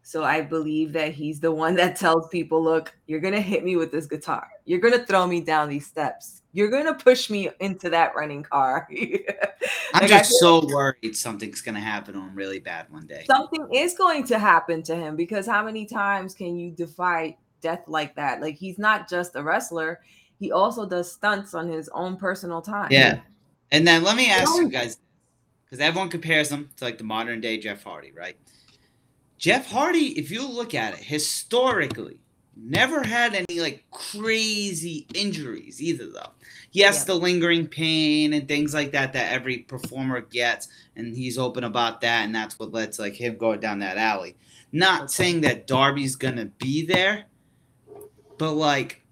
[0.07, 3.65] So I believe that he's the one that tells people, look, you're going to hit
[3.65, 4.47] me with this guitar.
[4.65, 6.43] You're going to throw me down these steps.
[6.53, 8.89] You're going to push me into that running car.
[9.95, 13.25] I'm just so worried something's going to happen to him really bad one day.
[13.27, 17.83] Something is going to happen to him because how many times can you defy death
[17.89, 18.41] like that.
[18.41, 20.01] Like he's not just a wrestler,
[20.39, 22.89] he also does stunts on his own personal time.
[22.93, 23.21] Yeah.
[23.73, 24.99] And then let me ask you guys
[25.65, 28.37] because everyone compares him to like the modern day Jeff Hardy, right?
[29.39, 32.19] Jeff Hardy, if you look at it historically,
[32.57, 36.31] never had any like crazy injuries either, though.
[36.73, 37.05] Yes, yeah.
[37.05, 42.01] the lingering pain and things like that that every performer gets, and he's open about
[42.01, 44.37] that, and that's what lets like him go down that alley.
[44.73, 47.25] Not saying that Darby's gonna be there,
[48.39, 49.05] but like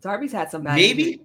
[0.00, 1.20] Darby's had some bad maybe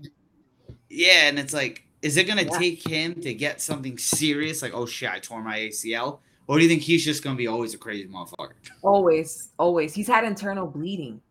[0.89, 2.57] yeah, and it's like, is it gonna yeah.
[2.57, 4.61] take him to get something serious?
[4.61, 6.19] Like, oh shit, I tore my ACL.
[6.49, 8.53] Or do you think he's just gonna be always a crazy motherfucker?
[8.81, 9.93] Always, always.
[9.93, 11.21] He's had internal bleeding.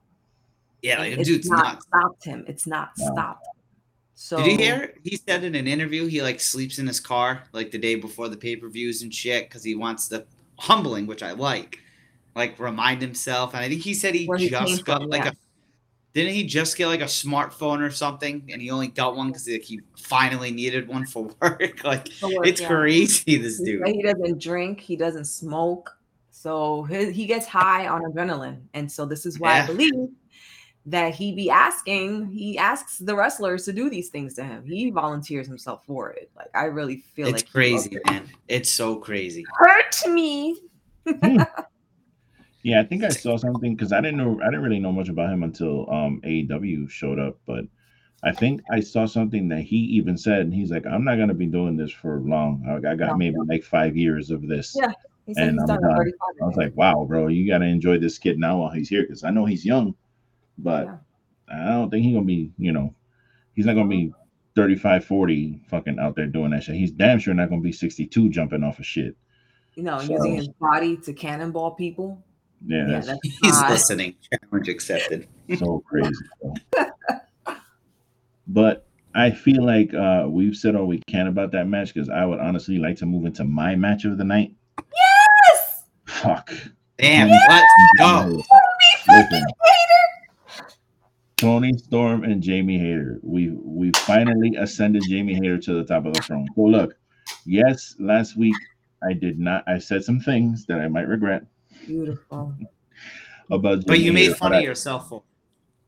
[0.81, 1.87] Yeah, like, it's dude's not nuts.
[1.87, 2.45] stopped him.
[2.47, 3.07] It's not no.
[3.07, 3.49] stopped.
[4.15, 4.95] So did you hear?
[5.03, 8.29] He said in an interview he like sleeps in his car like the day before
[8.29, 10.25] the pay per views and shit because he wants the
[10.57, 11.81] humbling, which I like,
[12.37, 13.55] like remind himself.
[13.55, 15.31] And I think he said he Where just got from, like yeah.
[15.31, 15.35] a
[16.19, 19.47] didn't he just get like a smartphone or something and he only got one because
[19.47, 21.85] like, he finally needed one for work?
[21.85, 22.69] Like for work, it's yeah.
[22.69, 23.87] crazy this dude.
[23.87, 25.97] he doesn't drink he doesn't smoke
[26.31, 29.63] so his, he gets high on adrenaline and so this is why yeah.
[29.63, 30.09] i believe
[30.87, 34.65] that he be asking he asks the wrestlers to do these things to him.
[34.65, 36.31] He volunteers himself for it.
[36.35, 38.29] Like i really feel it's like crazy man.
[38.49, 39.45] It's so crazy.
[39.55, 40.59] Hurt me.
[41.07, 41.43] Hmm.
[42.69, 45.09] Yeah, I think I saw something because I didn't know I didn't really know much
[45.09, 47.65] about him until um AEW showed up, but
[48.23, 51.33] I think I saw something that he even said, and he's like, "I'm not gonna
[51.33, 52.67] be doing this for long.
[52.69, 54.93] I, I got maybe like five years of this." Yeah,
[55.39, 55.83] and I'm done.
[55.83, 59.25] I was like, "Wow, bro, you gotta enjoy this kid now while he's here because
[59.25, 59.95] I know he's young,
[60.59, 60.97] but yeah.
[61.51, 62.95] I don't think he's gonna be, you know,
[63.55, 64.13] he's not gonna be
[64.57, 66.75] 35, 40 fucking out there doing that shit.
[66.75, 69.17] He's damn sure not gonna be 62 jumping off of shit."
[69.75, 72.23] You know, so, using his body to cannonball people.
[72.67, 74.17] Yeah, yeah he's listening.
[74.31, 75.29] Challenge accepted.
[75.59, 76.13] So crazy.
[78.47, 82.25] but I feel like uh, we've said all we can about that match because I
[82.25, 84.55] would honestly like to move into my match of the night.
[84.79, 85.85] Yes.
[86.07, 86.53] Fuck.
[86.99, 87.29] Damn.
[87.29, 88.43] Let's go.
[89.09, 89.45] Listen,
[91.39, 93.21] Toni Storm and Jamie Hayter.
[93.23, 96.47] We we finally ascended Jamie Hayter to the top of the throne.
[96.57, 96.95] So look,
[97.47, 98.57] yes, last week
[99.03, 99.63] I did not.
[99.69, 101.45] I said some things that I might regret.
[101.89, 102.55] Beautiful.
[103.51, 105.23] About but you made fun of I, yourself for.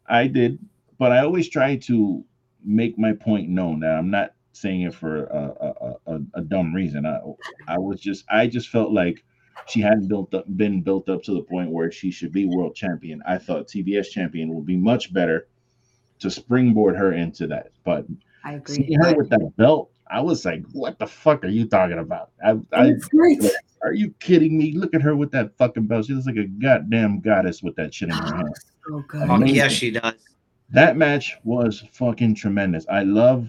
[0.07, 0.59] I did,
[0.99, 2.25] but I always try to
[2.65, 6.75] make my point known that I'm not saying it for a, a, a, a dumb
[6.75, 7.05] reason.
[7.05, 7.21] I
[7.69, 9.23] I was just I just felt like
[9.69, 12.75] she hadn't built up been built up to the point where she should be world
[12.75, 13.23] champion.
[13.27, 15.49] I thought TBS champion would be much better
[16.21, 17.73] to springboard her into that.
[17.85, 18.07] But
[18.43, 18.77] I agree.
[18.77, 22.31] Seeing her with that belt, I was like, "What the fuck are you talking about?"
[22.45, 23.43] I, I great.
[23.83, 24.73] Are you kidding me?
[24.73, 26.05] Look at her with that fucking belt.
[26.05, 28.55] She looks like a goddamn goddess with that shit in her oh, hand.
[28.91, 29.49] Oh, God.
[29.49, 30.17] yes, she does.
[30.69, 32.85] That match was fucking tremendous.
[32.91, 33.49] I love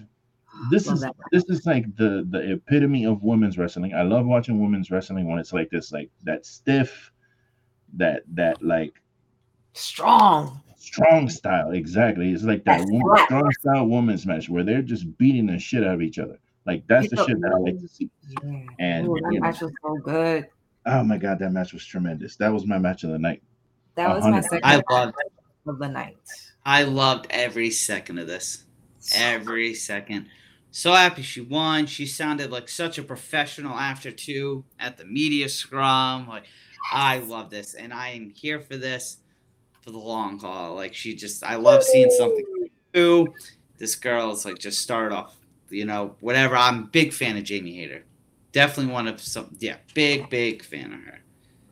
[0.71, 3.93] this is this is like the the epitome of women's wrestling.
[3.93, 7.11] I love watching women's wrestling when it's like this, like that stiff,
[7.93, 9.01] that that like
[9.73, 11.71] strong, strong style.
[11.71, 12.31] Exactly.
[12.31, 15.95] It's like that woman, strong style women's match where they're just beating the shit out
[15.95, 16.39] of each other.
[16.65, 18.09] Like that's the shit that I like to see.
[18.43, 18.63] Yeah.
[18.79, 20.47] And Ooh, that match know, was so good.
[20.85, 22.35] Oh my god, that match was tremendous.
[22.35, 23.41] That was my match of the night.
[23.95, 24.31] That was 100%.
[24.31, 25.15] my second I loved
[25.67, 26.17] of the night.
[26.65, 28.65] I loved every second of this.
[29.15, 30.27] Every second.
[30.69, 31.85] so happy she won.
[31.87, 36.27] She sounded like such a professional after two at the media scrum.
[36.27, 36.43] Like,
[36.91, 39.17] I love this, and I am here for this
[39.81, 40.75] for the long haul.
[40.75, 42.45] Like, she just, I love seeing something
[42.93, 43.27] new.
[43.77, 45.35] This girl is like just started off,
[45.71, 46.55] you know, whatever.
[46.55, 48.03] I'm big fan of Jamie Hayter.
[48.51, 51.19] Definitely one of some, yeah, big, big fan of her.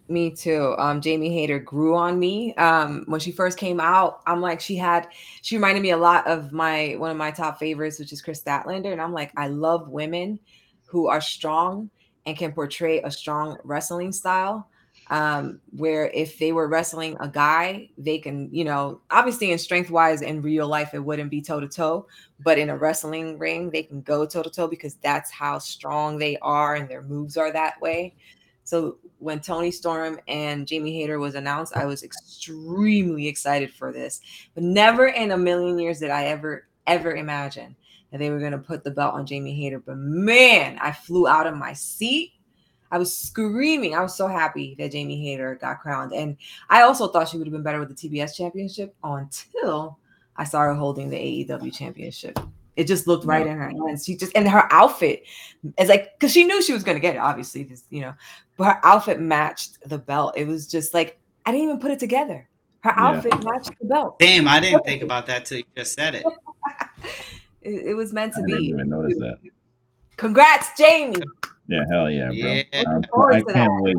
[0.07, 0.75] Me too.
[0.79, 2.55] Um, Jamie Hayter grew on me.
[2.55, 5.07] Um, when she first came out, I'm like, she had,
[5.41, 8.41] she reminded me a lot of my one of my top favorites, which is Kris
[8.41, 8.91] Statlander.
[8.91, 10.39] And I'm like, I love women
[10.85, 11.91] who are strong
[12.25, 14.67] and can portray a strong wrestling style.
[15.11, 19.89] Um, where if they were wrestling a guy, they can, you know, obviously in strength
[19.89, 22.05] wise in real life, it wouldn't be toe to toe,
[22.39, 26.19] but in a wrestling ring, they can go toe to toe because that's how strong
[26.19, 28.13] they are and their moves are that way.
[28.69, 34.21] So when Toni Storm and Jamie Hayter was announced, I was extremely excited for this.
[34.53, 37.75] But never in a million years did I ever, ever imagine
[38.11, 39.79] that they were going to put the belt on Jamie Hayter.
[39.79, 42.33] But man, I flew out of my seat.
[42.91, 43.95] I was screaming.
[43.95, 46.13] I was so happy that Jamie Hayter got crowned.
[46.13, 46.37] And
[46.69, 49.99] I also thought she would have been better with the TBS championship until
[50.35, 52.39] I saw her holding the AEW championship.
[52.75, 54.05] It just looked right in her hands.
[54.05, 55.23] She just and her outfit
[55.77, 58.13] is like because she knew she was gonna get it, obviously, because you know,
[58.55, 60.35] but her outfit matched the belt.
[60.37, 62.47] It was just like I didn't even put it together.
[62.81, 63.51] Her outfit yeah.
[63.51, 64.17] matched the belt.
[64.19, 66.25] Damn, I didn't think about that till you just said it.
[67.61, 68.51] it, it, was meant to I be.
[68.53, 69.39] Didn't even notice that.
[70.15, 71.21] Congrats, Jamie.
[71.69, 72.35] Yeah, hell yeah, bro.
[72.35, 72.83] Yeah.
[72.87, 73.95] Um, I can't wait.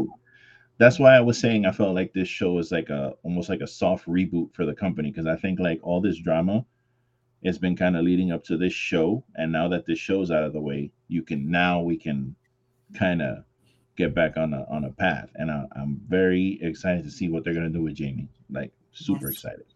[0.78, 3.60] That's why I was saying I felt like this show is like a almost like
[3.60, 6.64] a soft reboot for the company because I think like all this drama
[7.42, 10.44] it's been kind of leading up to this show and now that this show's out
[10.44, 12.34] of the way you can now we can
[12.98, 13.44] kind of
[13.96, 17.44] get back on a on a path and I, am very excited to see what
[17.44, 19.36] they're gonna do with jamie like super yes.
[19.36, 19.66] excited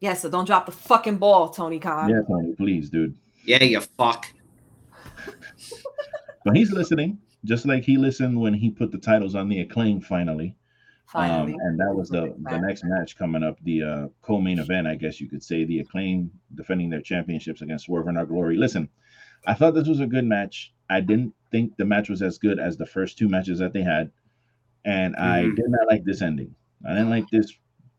[0.00, 3.80] yeah so don't drop the fucking ball tony khan yeah tony please dude yeah you
[3.80, 4.26] fuck
[6.44, 10.00] but he's listening just like he listened when he put the titles on the acclaim
[10.00, 10.54] finally
[11.14, 14.94] um, and that was the the next match coming up, the uh, co-main event, I
[14.94, 18.56] guess you could say, the acclaim defending their championships against Swerve In Our Glory.
[18.56, 18.88] Listen,
[19.46, 20.72] I thought this was a good match.
[20.88, 23.82] I didn't think the match was as good as the first two matches that they
[23.82, 24.10] had,
[24.84, 25.24] and mm-hmm.
[25.24, 26.54] I did not like this ending.
[26.88, 27.52] I didn't like this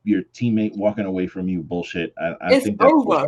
[0.04, 2.14] your teammate walking away from you bullshit.
[2.18, 3.28] I, I it's think that's over.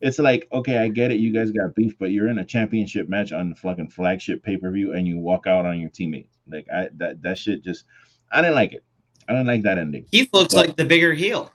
[0.00, 3.08] It's like, okay, I get it, you guys got beef, but you're in a championship
[3.08, 6.26] match on the fucking flagship pay-per-view and you walk out on your teammate.
[6.48, 7.84] Like I that that shit just
[8.30, 8.84] I didn't like it.
[9.28, 10.06] I don't like that ending.
[10.10, 11.50] He looks but, like the bigger heel.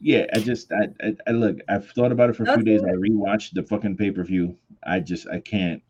[0.00, 1.58] Yeah, I just I, I, I look.
[1.68, 2.82] I've thought about it for a few days.
[2.84, 4.56] I rewatched the fucking pay per view.
[4.84, 5.82] I just I can't.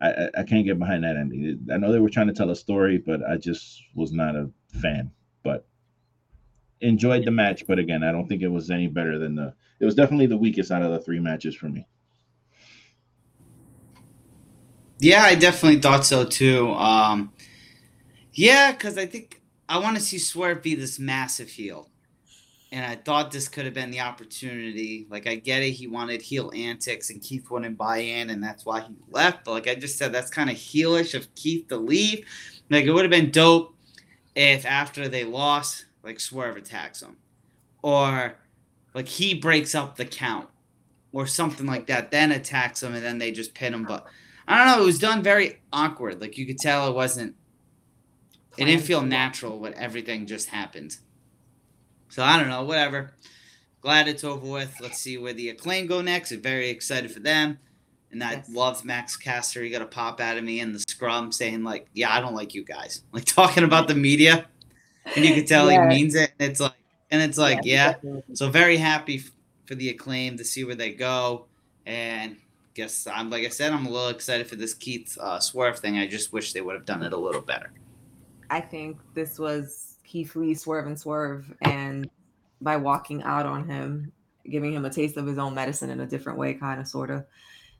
[0.00, 1.66] I, I can't get behind that ending.
[1.72, 4.50] I know they were trying to tell a story, but I just was not a
[4.68, 5.10] fan.
[5.42, 5.66] But
[6.84, 9.54] enjoyed the match, but again, I don't think it was any better than the.
[9.80, 11.86] It was definitely the weakest out of the three matches for me.
[15.00, 16.70] Yeah, I definitely thought so too.
[16.72, 17.32] Um,
[18.32, 21.90] yeah, because I think I want to see Swerve be this massive heel.
[22.72, 25.06] And I thought this could have been the opportunity.
[25.08, 25.70] Like, I get it.
[25.70, 29.44] He wanted heel antics, and Keith wouldn't buy in, and that's why he left.
[29.44, 32.26] But, like I just said, that's kind of heelish of Keith to leave.
[32.70, 33.76] Like, it would have been dope
[34.34, 37.16] if after they lost, like, Swerve attacks him.
[37.82, 38.36] Or,
[38.94, 40.48] like, he breaks up the count
[41.12, 43.84] or something like that, then attacks him, and then they just pin him.
[43.84, 44.06] But
[44.46, 44.82] I don't know.
[44.82, 46.20] It was done very awkward.
[46.20, 47.34] Like, you could tell it wasn't
[48.56, 50.96] it didn't feel natural when everything just happened.
[52.08, 53.12] So I don't know, whatever.
[53.80, 54.74] Glad it's over with.
[54.80, 56.32] Let's see where the acclaim go next.
[56.32, 57.58] I'm very excited for them.
[58.12, 58.48] And I yes.
[58.48, 59.62] love Max Caster.
[59.62, 62.34] He got a pop out of me in the scrum saying, like, yeah, I don't
[62.34, 63.02] like you guys.
[63.12, 64.46] Like talking about the media.
[65.16, 66.32] And you can tell he means it.
[66.38, 66.74] And it's like
[67.10, 67.94] and it's like, yeah.
[68.32, 69.22] So very happy
[69.66, 71.46] for the acclaim to see where they go.
[71.86, 72.36] And
[72.74, 75.98] guess I'm like I said, I'm a little excited for this Keith uh, Swerve thing.
[75.98, 77.72] I just wish they would have done it a little better.
[78.50, 82.08] I think this was Keith Lee swerve and swerve, and
[82.60, 84.12] by walking out on him,
[84.50, 87.10] giving him a taste of his own medicine in a different way, kind of, sort
[87.10, 87.24] of,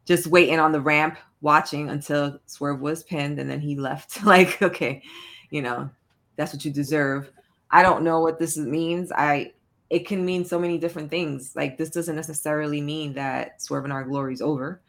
[0.04, 4.24] just waiting on the ramp, watching until Swerve was pinned, and then he left.
[4.24, 5.02] like, okay,
[5.50, 5.90] you know,
[6.36, 7.30] that's what you deserve.
[7.70, 9.12] I don't know what this means.
[9.12, 9.52] I
[9.90, 11.52] it can mean so many different things.
[11.54, 14.80] Like this doesn't necessarily mean that Swerve In Our Glory is over.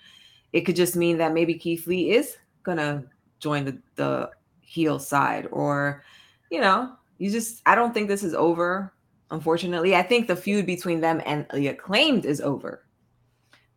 [0.54, 3.04] It could just mean that maybe Keith Lee is gonna
[3.40, 4.30] join the the
[4.62, 6.04] heel side or
[6.50, 8.92] you know you just i don't think this is over
[9.32, 12.86] unfortunately i think the feud between them and the acclaimed is over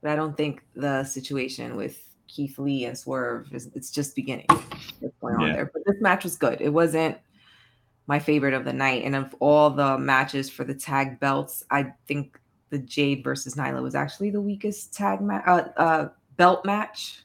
[0.01, 4.47] but i don't think the situation with keith lee and swerve is it's just beginning
[5.01, 5.47] what's going yeah.
[5.47, 7.17] on there but this match was good it wasn't
[8.09, 11.87] my favorite of the night and of all the matches for the tag belts i
[12.07, 12.41] think
[12.71, 17.25] the jade versus nyla was actually the weakest tag match uh, uh, belt match.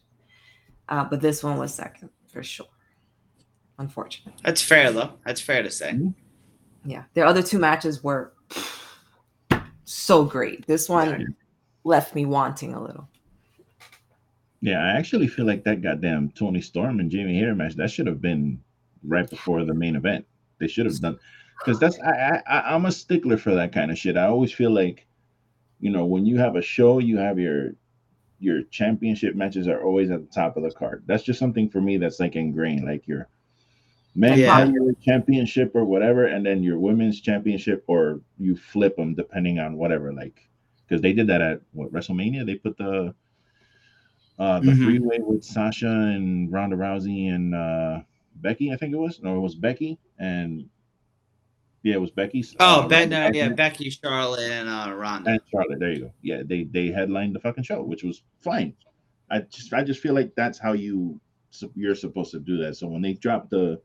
[0.89, 2.67] Uh, but this one was second for sure.
[3.79, 4.33] Unfortunately.
[4.43, 5.13] That's fair though.
[5.25, 5.91] That's fair to say.
[5.91, 6.89] Mm-hmm.
[6.89, 7.03] Yeah.
[7.13, 8.33] The other two matches were
[9.85, 10.67] so great.
[10.67, 11.27] This one yeah.
[11.85, 13.07] left me wanting a little.
[14.59, 18.07] Yeah, I actually feel like that goddamn Toni Storm and Jamie Hayter match that should
[18.07, 18.61] have been
[19.03, 20.25] right before the main event.
[20.59, 21.19] They should have done
[21.59, 24.17] because that's I, I I'm a stickler for that kind of shit.
[24.17, 25.05] I always feel like,
[25.79, 27.71] you know, when you have a show, you have your
[28.39, 31.03] your championship matches are always at the top of the card.
[31.05, 32.85] That's just something for me that's like ingrained.
[32.85, 33.27] Like your
[34.15, 34.69] men yeah.
[35.01, 40.11] championship or whatever, and then your women's championship, or you flip them depending on whatever.
[40.11, 40.47] Like
[40.87, 42.45] because they did that at what WrestleMania.
[42.45, 43.13] They put the
[44.39, 44.83] uh the mm-hmm.
[44.83, 47.99] freeway with Sasha and Ronda Rousey and uh
[48.35, 49.21] Becky, I think it was.
[49.21, 50.69] No, it was Becky and
[51.83, 52.45] yeah, it was Becky.
[52.61, 55.31] Oh, uh, ben, uh, yeah, Becky, Charlotte, and uh, Ronda.
[55.31, 56.13] And Charlotte, there you go.
[56.21, 58.73] Yeah, they they headlined the fucking show, which was fine.
[59.29, 61.19] I just I just feel like that's how you
[61.75, 62.77] you're supposed to do that.
[62.77, 63.81] So when they drop the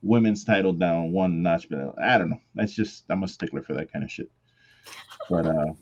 [0.00, 2.40] women's title down one notch, but I don't know.
[2.54, 4.30] That's just I'm a stickler for that kind of shit.
[5.28, 5.72] But uh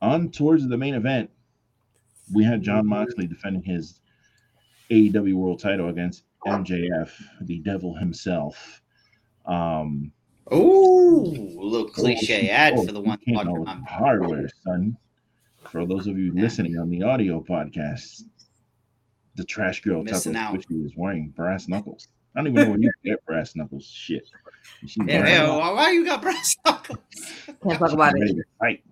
[0.00, 1.30] on towards the main event,
[2.32, 4.00] we had Jon Moxley defending his
[4.90, 7.10] AEW World Title against MJF,
[7.42, 8.82] the Devil himself.
[9.46, 10.12] Um,
[10.50, 14.96] Oh, a little cliche oh, ad oh, for the one talking hardware, son.
[15.70, 18.24] For those of you listening on the audio podcast,
[19.36, 22.08] the trash girl Missing Tucker which is wearing brass knuckles.
[22.34, 23.84] I don't even know where you get brass knuckles.
[23.84, 24.28] Shit.
[24.82, 26.98] Yeah, yeah well, why you got brass knuckles?
[27.62, 28.36] Can't talk about it.
[28.58, 28.82] Fight.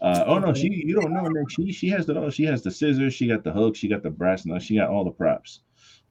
[0.00, 1.50] Uh, oh no, she you don't know Nick.
[1.50, 4.02] She she has the oh, she has the scissors, she got the hook, she got
[4.02, 5.60] the brass knuckles, she got all the props.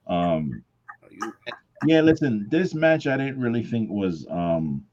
[0.06, 0.62] Um,
[1.86, 4.84] yeah, listen, this match I didn't really think was um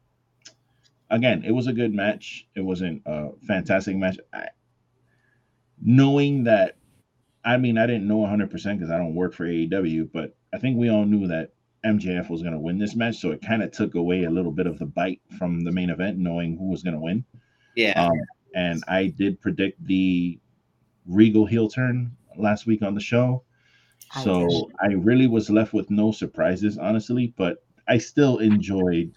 [1.09, 2.47] again, it was a good match.
[2.55, 4.17] It wasn't a fantastic match.
[4.33, 4.47] I,
[5.81, 6.75] knowing that
[7.43, 10.77] I mean, I didn't know 100% because I don't work for AEW, but I think
[10.77, 11.53] we all knew that
[11.85, 13.17] MJF was going to win this match.
[13.17, 15.89] So it kind of took away a little bit of the bite from the main
[15.89, 17.23] event, knowing who was going to win.
[17.75, 18.07] Yeah.
[18.07, 18.19] Um,
[18.55, 20.37] and I did predict the
[21.05, 23.43] Regal heel turn last week on the show.
[24.23, 29.13] So I really was left with no surprises, honestly, but I still enjoyed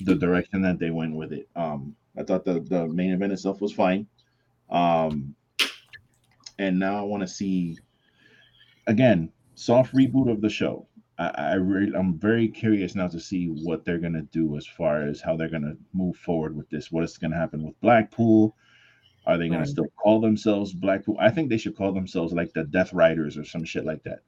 [0.00, 1.48] the direction that they went with it.
[1.54, 4.06] Um, I thought the, the main event itself was fine.
[4.70, 5.34] Um,
[6.58, 7.78] and now I want to see
[8.86, 10.86] again soft reboot of the show.
[11.18, 15.02] I, I really I'm very curious now to see what they're gonna do as far
[15.02, 16.90] as how they're gonna move forward with this.
[16.90, 18.56] What is gonna happen with Blackpool?
[19.26, 19.64] Are they going right.
[19.64, 21.16] to still call themselves Blackpool?
[21.18, 24.20] I think they should call themselves like the Death Riders or some shit like that.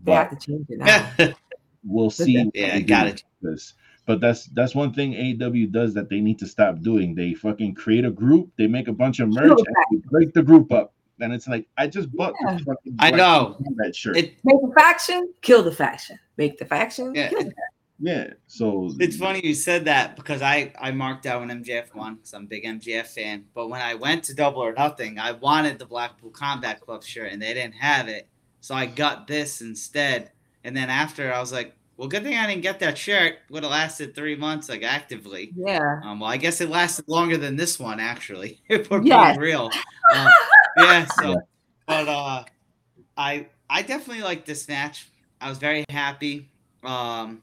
[0.00, 1.34] They have to change it now.
[1.84, 2.50] we'll see.
[2.54, 3.24] Yeah, got it.
[3.42, 3.74] This.
[4.06, 7.14] But that's that's one thing AEW does that they need to stop doing.
[7.14, 9.58] They fucking create a group, they make a bunch of merch,
[9.90, 10.92] and break the group up.
[11.20, 12.58] And it's like I just bought yeah.
[12.98, 14.16] I know that shirt.
[14.16, 16.18] It, make the faction, kill the faction.
[16.36, 17.28] Make the faction, yeah.
[17.28, 17.73] kill the faction.
[18.04, 18.34] Yeah.
[18.48, 22.34] So it's funny you said that because I I marked out when MJF won because
[22.34, 23.46] I'm a big MJF fan.
[23.54, 27.32] But when I went to Double or Nothing, I wanted the Blackpool Combat Club shirt
[27.32, 28.28] and they didn't have it,
[28.60, 30.32] so I got this instead.
[30.64, 33.38] And then after I was like, well, good thing I didn't get that shirt.
[33.48, 35.54] Would have lasted three months, like actively.
[35.56, 36.00] Yeah.
[36.04, 36.20] Um.
[36.20, 38.60] Well, I guess it lasted longer than this one, actually.
[38.68, 39.38] if we're yes.
[39.38, 39.70] being real.
[40.14, 40.28] Um,
[40.76, 41.06] yeah.
[41.22, 41.36] So,
[41.86, 42.44] but uh,
[43.16, 45.08] I I definitely like this match.
[45.40, 46.50] I was very happy.
[46.82, 47.40] Um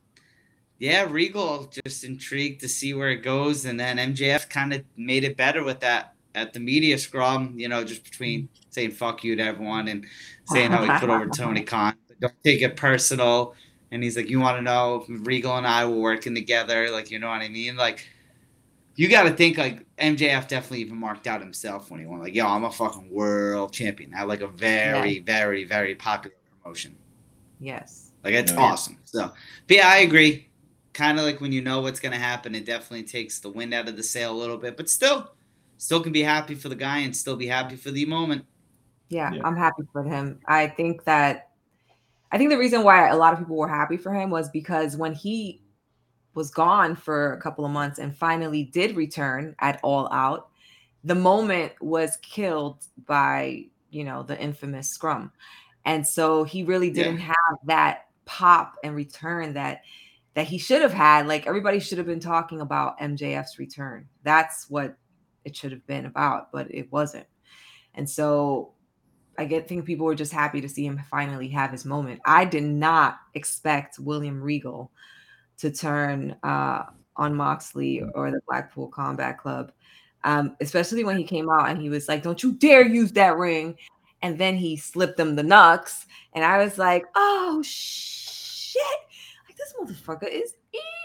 [0.82, 5.24] yeah, Regal just intrigued to see where it goes, and then MJF kind of made
[5.24, 7.54] it better with that at the media scrum.
[7.56, 10.08] You know, just between saying "fuck you" to everyone and
[10.46, 11.94] saying how he put over Tony Khan.
[12.20, 13.54] Don't take it personal.
[13.92, 16.90] And he's like, "You want to know if Regal and I were working together?
[16.90, 17.78] Like, you know what I mean?
[17.78, 18.10] Like,
[18.96, 22.22] you got to think like MJF definitely even marked out himself when he won.
[22.22, 24.16] Like, yo, I'm a fucking world champion.
[24.18, 25.24] I like a very, yeah.
[25.24, 26.96] very, very popular promotion.
[27.60, 28.14] Yes.
[28.24, 28.98] Like it's awesome.
[29.04, 29.32] So,
[29.68, 30.48] but yeah, I agree
[30.94, 33.74] kind of like when you know what's going to happen, it definitely takes the wind
[33.74, 35.32] out of the sail a little bit, but still,
[35.78, 38.46] still can be happy for the guy and still be happy for the moment.
[39.10, 40.40] Yeah, yeah, I'm happy for him.
[40.46, 41.50] I think that,
[42.32, 44.96] I think the reason why a lot of people were happy for him was because
[44.96, 45.62] when he
[46.34, 50.50] was gone for a couple of months and finally did return at All Out,
[51.04, 55.32] the moment was killed by, you know, the infamous scrum.
[55.84, 57.28] And so he really didn't yeah.
[57.28, 59.82] have that pop and return that
[60.34, 61.28] that he should have had.
[61.28, 64.08] Like everybody should have been talking about MJF's return.
[64.24, 64.96] That's what
[65.46, 67.28] it should have been about, but it wasn't.
[67.96, 68.74] And so
[69.38, 72.22] I get think people were just happy to see him finally have his moment.
[72.26, 74.92] I did not expect William Regal
[75.58, 76.84] to turn uh,
[77.16, 79.72] on Moxley or the Blackpool Combat Club,
[80.24, 83.38] um, especially when he came out and he was like, "Don't you dare use that
[83.38, 83.78] ring."
[84.22, 88.82] and then he slipped them the knucks, and I was like, oh shit,
[89.62, 90.56] this motherfucker is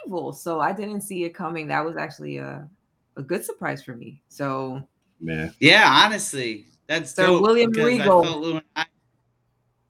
[0.04, 0.32] evil.
[0.32, 1.68] So I didn't see it coming.
[1.68, 2.68] That was actually a
[3.16, 4.22] a good surprise for me.
[4.28, 4.82] So
[5.20, 8.22] yeah, yeah, honestly, that's Sir dope William because I Regal.
[8.22, 8.86] Lou and I,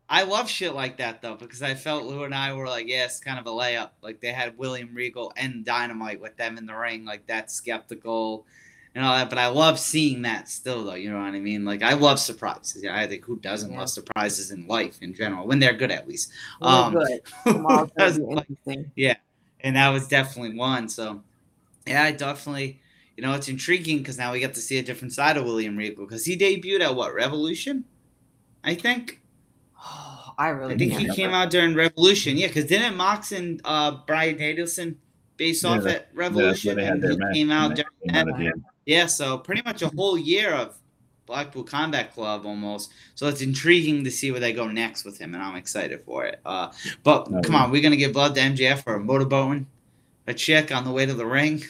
[0.09, 3.21] I love shit like that though because I felt Lou and I were like, yes,
[3.21, 3.91] kind of a layup.
[4.03, 8.47] Like they had William Regal and Dynamite with them in the ring, like that skeptical
[8.97, 9.29] and all that.
[9.31, 10.95] But I love seeing that still though.
[10.95, 11.65] You know what I mean?
[11.65, 12.83] Like I love surprises.
[12.83, 13.79] Yeah, I think who doesn't Yeah.
[13.81, 16.33] love surprises in life in general when they're good at least.
[16.61, 17.21] we're Um, good.
[17.47, 19.17] Tomorrow's gonna that's be like- interesting.
[19.61, 20.89] and that was definitely one.
[20.89, 21.23] So,
[21.87, 22.81] yeah, I definitely,
[23.17, 25.77] you know, it's intriguing because now we get to see a different side of William
[25.77, 27.85] Regal because he debuted at what Revolution,
[28.65, 29.21] I think.
[29.79, 31.45] Oh, I really I think can't he came remember.
[31.45, 32.37] out during Revolution.
[32.37, 34.99] Yeah, because didn't Mox and uh, Bryan Danielson
[35.37, 36.77] base Yeah, off that- at yeah, that's where Revolution?
[36.77, 37.35] they had and their he match.
[37.35, 38.55] came out during came that.
[38.89, 39.01] Out at the end.
[39.03, 40.77] Yeah, so pretty much a whole year of
[41.27, 42.93] Blackpool Combat Club almost.
[43.15, 46.25] So it's intriguing to see where they go next with him, and I'm excited for
[46.25, 46.41] it.
[46.45, 46.71] Uh,
[47.03, 47.65] but Oh, come yeah.
[47.65, 49.67] on, we're gonna give blood to MJF for motorboating
[50.27, 51.65] a chick on the way to the ring.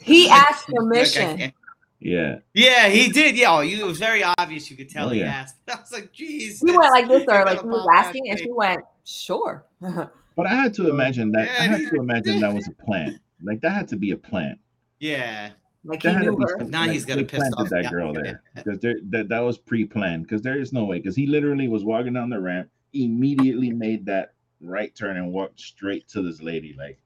[0.00, 1.36] He asked permission.
[1.38, 1.54] can't-
[1.98, 3.36] Yeah, Yeah, he did.
[3.36, 4.70] Yeah, oh, you, it was very obvious.
[4.70, 5.26] You could tell Oh, he yeah.
[5.26, 5.56] asked.
[5.68, 8.46] I was like, "Geez." We went like this, or like he was asking, and thing.
[8.48, 11.48] she went, "Sure." but I had to imagine that.
[11.48, 13.18] I had to imagine that was a plan.
[13.42, 14.58] Like that had to be a plan.
[15.00, 15.50] Yeah,
[15.86, 16.64] like he had to knew her.
[16.64, 19.28] Now like, he's gonna they piss planted off that the girl there because there that
[19.28, 20.22] that was pre-planned.
[20.24, 20.98] Because there is no way.
[20.98, 25.60] Because he literally was walking down the ramp, immediately made that right turn and walked
[25.60, 26.74] straight to this lady.
[26.78, 26.98] Like,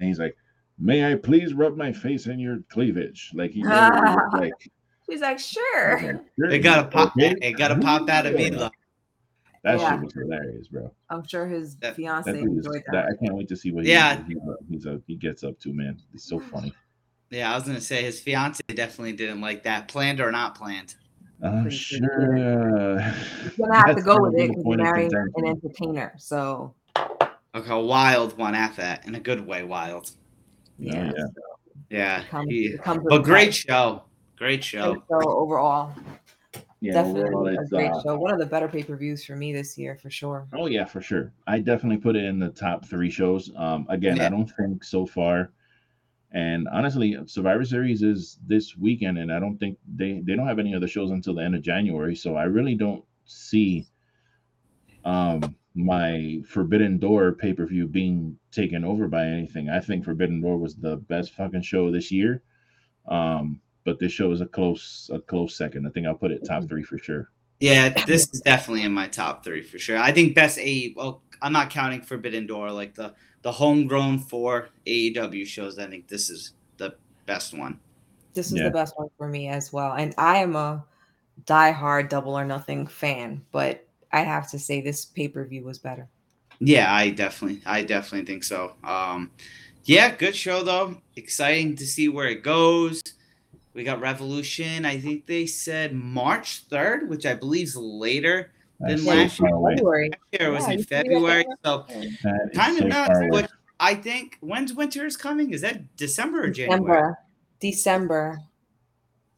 [0.00, 0.36] and he's like,
[0.78, 4.70] "May I please rub my face in your cleavage?" Like he literally like,
[5.08, 7.16] She's like, he's "Sure." like, they gotta pop.
[7.16, 8.70] okay." They gotta pop out of me though.
[9.64, 9.94] That Yeah.
[9.94, 10.92] shit was hilarious, bro.
[11.10, 13.06] I'm sure his That- fiance That dude is, enjoyed that, that.
[13.06, 14.22] I can't wait to see what Yeah.
[14.24, 14.38] he, he's,
[14.70, 15.98] he's a, he gets up to, man.
[16.14, 16.72] It's so funny.
[17.30, 20.94] Yeah, I was gonna say his fiance definitely didn't like that, planned or not planned.
[21.42, 21.98] I'm sure.
[21.98, 22.98] sure.
[22.98, 23.14] Uh,
[23.58, 26.14] You're gonna have to go with it because point you're marrying an entertainer.
[26.18, 26.74] So
[27.54, 30.10] Like a wild one at that, in a good way, wild.
[30.78, 31.26] yeah, yeah.
[31.90, 33.54] Yeah, it he- it but great price.
[33.56, 34.04] show,
[34.36, 34.94] great show.
[34.94, 35.92] Great show overall.
[36.80, 38.18] Yeah, definitely overall, a great uh, show.
[38.18, 40.46] One of the better pay per views for me this year, for sure.
[40.52, 41.32] Oh yeah, for sure.
[41.46, 43.50] I definitely put it in the top three shows.
[43.56, 44.26] Um, again, Yeah.
[44.26, 45.50] I don't think so far.
[46.36, 50.58] And honestly, Survivor Series is this weekend, and I don't think they they don't have
[50.58, 52.14] any other shows until the end of January.
[52.14, 53.86] So I really don't see
[55.06, 59.70] um my Forbidden Door pay per view being taken over by anything.
[59.70, 62.42] I think Forbidden Door was the best fucking show this year.
[63.08, 65.86] Um, but this show is a close a close second.
[65.86, 67.30] I think I'll put it top three for sure.
[67.60, 69.96] Yeah, this is definitely in my top three for sure.
[69.96, 70.92] I think best A.
[70.94, 73.14] Well, I'm not counting Forbidden Door, like the
[73.46, 75.78] the homegrown four AEW shows.
[75.78, 77.78] I think this is the best one.
[78.34, 78.64] This is Yeah.
[78.64, 79.92] the best one for me as well.
[79.92, 80.84] And I am a
[81.46, 85.78] diehard Double or Nothing fan, but I have to say this pay per view was
[85.78, 86.08] better.
[86.58, 88.72] Yeah, I definitely, I definitely think so.
[88.82, 89.30] Um,
[89.84, 91.00] yeah, good show though.
[91.14, 93.00] Exciting to see where it goes.
[93.74, 94.84] We got Revolution.
[94.84, 98.50] I think they said March third, which I believe is later.
[98.80, 99.74] That's Then last so far away.
[99.76, 100.10] February.
[100.10, 101.96] Last year was Yeah, in you see that February, so That
[102.52, 103.06] is kind of so nuts.
[103.08, 103.30] far away.
[103.42, 103.50] But
[103.80, 105.52] I think when's winter is coming?
[105.52, 106.80] Is that December or January?
[106.80, 107.18] December.
[107.60, 108.40] December.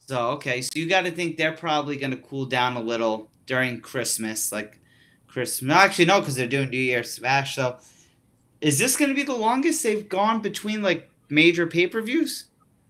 [0.07, 3.29] So okay, so you got to think they're probably going to cool down a little
[3.47, 4.79] during Christmas, like
[5.27, 5.77] Christmas.
[5.77, 7.57] Actually, no, because they're doing New Year's Smash.
[7.57, 7.77] So,
[8.63, 12.47] is this going to be the longest they've gone between like major pay per views?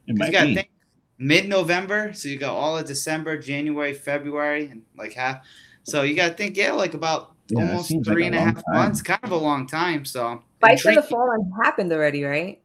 [0.07, 0.55] It You might got to be.
[0.55, 0.71] think
[1.19, 5.45] mid November, so you got all of December, January, February, and like half.
[5.89, 8.57] So you got to think, yeah, like about Yeah, almost seems like and a half
[8.57, 8.75] time.
[8.75, 9.03] months.
[9.03, 10.05] Kind of a long time.
[10.05, 11.03] So Fight for the intriguing.
[11.09, 12.61] Fallen happened already, right?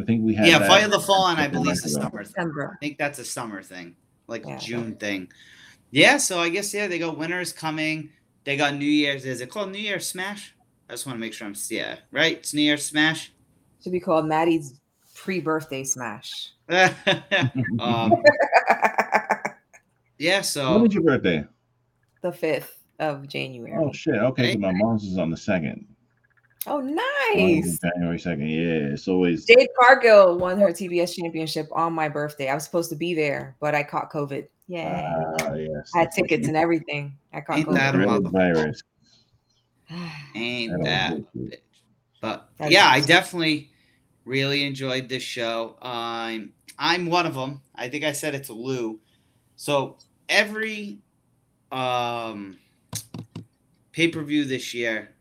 [0.00, 2.22] I think we had Yeah, that Fight of the Fallen, I believe, is a summer
[2.22, 2.34] thing.
[2.34, 2.72] December.
[2.74, 3.96] I think that's a summer thing,
[4.26, 4.58] like Yeah.
[4.58, 5.28] June thing.
[5.90, 8.10] Yeah, so I guess yeah, they got winter's coming.
[8.44, 9.24] They got New Year's.
[9.24, 10.54] Is it called New Year's Smash?
[10.88, 12.36] I just want to make sure I'm yeah right.
[12.36, 13.32] It's New Year's Smash.
[13.82, 14.80] Should be called Maddie's
[15.14, 16.30] pre-birthday smash.
[17.80, 18.12] um,
[20.18, 21.44] yeah, So When was your birthday?
[22.22, 23.72] the fifth of January.
[23.78, 24.14] Oh shit.
[24.16, 25.86] Okay, so my mom's is on the second.
[26.66, 27.78] Oh, nice.
[27.78, 28.48] January second.
[28.48, 32.48] Yeah, it's always Jade Cargill won her TBS championship on my birthday.
[32.48, 34.48] I was supposed to be there, but I caught COVID.
[34.66, 35.14] Yeah.
[35.40, 35.90] ah yes.
[35.94, 37.16] I had tickets and everything.
[37.32, 37.74] I caught Ain't COVID.
[37.74, 38.82] that a virus.
[40.34, 41.50] ain't That that old bitch.
[41.50, 41.54] bitch.
[42.20, 43.70] But That's yeah, I definitely
[44.24, 45.76] really enjoyed this show.
[45.80, 47.62] Um, I'm one of them.
[47.74, 48.98] I think I said it to Lou.
[49.56, 49.96] So
[50.28, 50.98] every
[51.72, 52.58] um,
[53.92, 55.14] pay per view this year,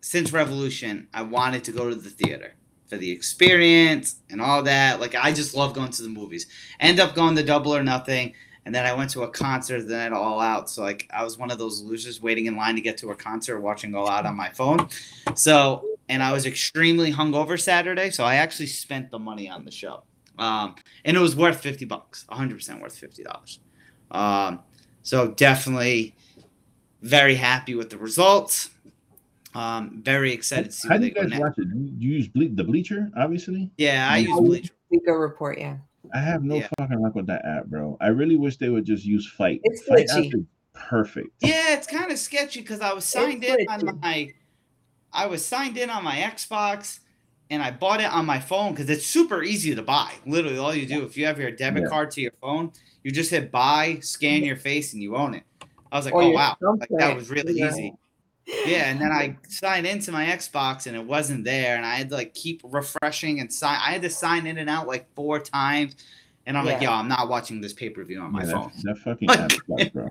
[0.00, 2.54] since Revolution, I wanted to go to the theater
[2.88, 5.00] for the experience and all that.
[5.00, 6.46] Like I just love going to the movies.
[6.80, 8.34] End up going to Double or Nothing,
[8.64, 10.70] and then I went to a concert, then I All Out.
[10.70, 13.14] So like I was one of those losers waiting in line to get to a
[13.14, 14.88] concert, watching All Out on my phone.
[15.34, 19.70] So and I was extremely hungover Saturday, so I actually spent the money on the
[19.70, 20.04] show,
[20.38, 20.74] um,
[21.04, 23.60] and it was worth fifty bucks, hundred percent worth fifty dollars.
[24.10, 24.60] Um,
[25.02, 26.14] so definitely
[27.02, 28.70] very happy with the results.
[29.54, 30.88] Um, very excited to see.
[30.88, 31.70] How do you guys watch it?
[31.70, 33.70] Do you use ble- the Bleacher, obviously?
[33.78, 34.74] Yeah, I use Bleacher.
[34.90, 35.76] Bleacher Report, yeah.
[36.14, 36.68] I have no yeah.
[36.78, 37.96] fucking luck with that app, bro.
[38.00, 39.60] I really wish they would just use FITE.
[39.64, 41.28] It's FITE app is perfect.
[41.40, 43.88] Yeah, it's kind of sketchy because I was signed it's in glitchy.
[43.88, 44.32] on my,
[45.12, 47.00] I was signed in on my Xbox,
[47.50, 50.12] and I bought it on my phone because it's super easy to buy.
[50.26, 51.88] Literally, all you do if you have your debit yeah.
[51.88, 52.72] card to your phone,
[53.02, 55.44] you just hit buy, scan your face, and you own it.
[55.90, 57.68] I was like, oh, oh wow, like, that was really yeah.
[57.68, 57.94] easy.
[58.66, 62.08] Yeah, and then I signed into my Xbox and it wasn't there, and I had
[62.10, 63.78] to like keep refreshing and sign.
[63.82, 65.96] I had to sign in and out like four times,
[66.46, 66.72] and I'm yeah.
[66.72, 68.72] like, yo, I'm not watching this pay per view on my yeah, phone.
[68.82, 70.08] That, that fucking app sucks, bro.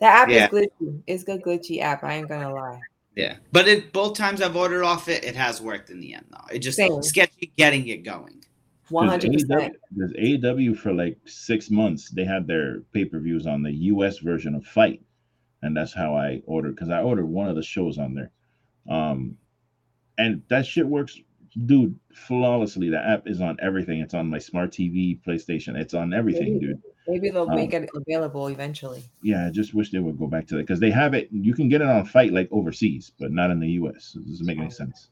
[0.00, 0.44] That app yeah.
[0.44, 1.02] is glitchy.
[1.06, 2.04] It's a glitchy app.
[2.04, 2.80] I ain't gonna lie.
[3.16, 6.26] Yeah, but it both times I've ordered off it, it has worked in the end
[6.30, 6.54] though.
[6.54, 7.02] It just Same.
[7.02, 8.44] sketchy getting it going.
[8.90, 9.74] One hundred percent.
[9.90, 12.10] There's AEW for like six months.
[12.10, 15.02] They had their pay per views on the US version of FITE,
[15.62, 18.30] and that's how I ordered because I ordered one of the shows on there.
[18.88, 19.38] Um,
[20.18, 21.18] and that shit works,
[21.64, 22.90] dude, flawlessly.
[22.90, 24.00] The app is on everything.
[24.00, 25.74] It's on my smart TV, PlayStation.
[25.74, 26.82] It's on everything, dude.
[27.08, 29.04] Maybe they'll um, make it available eventually.
[29.22, 31.28] Yeah, I just wish they would go back to that because they have it.
[31.30, 34.16] You can get it on FITE like overseas, but not in the US.
[34.16, 35.08] It doesn't make any sense.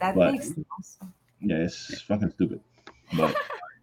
[0.00, 0.98] That but, makes sense.
[1.40, 2.60] Yeah, it's fucking stupid.
[3.16, 3.34] But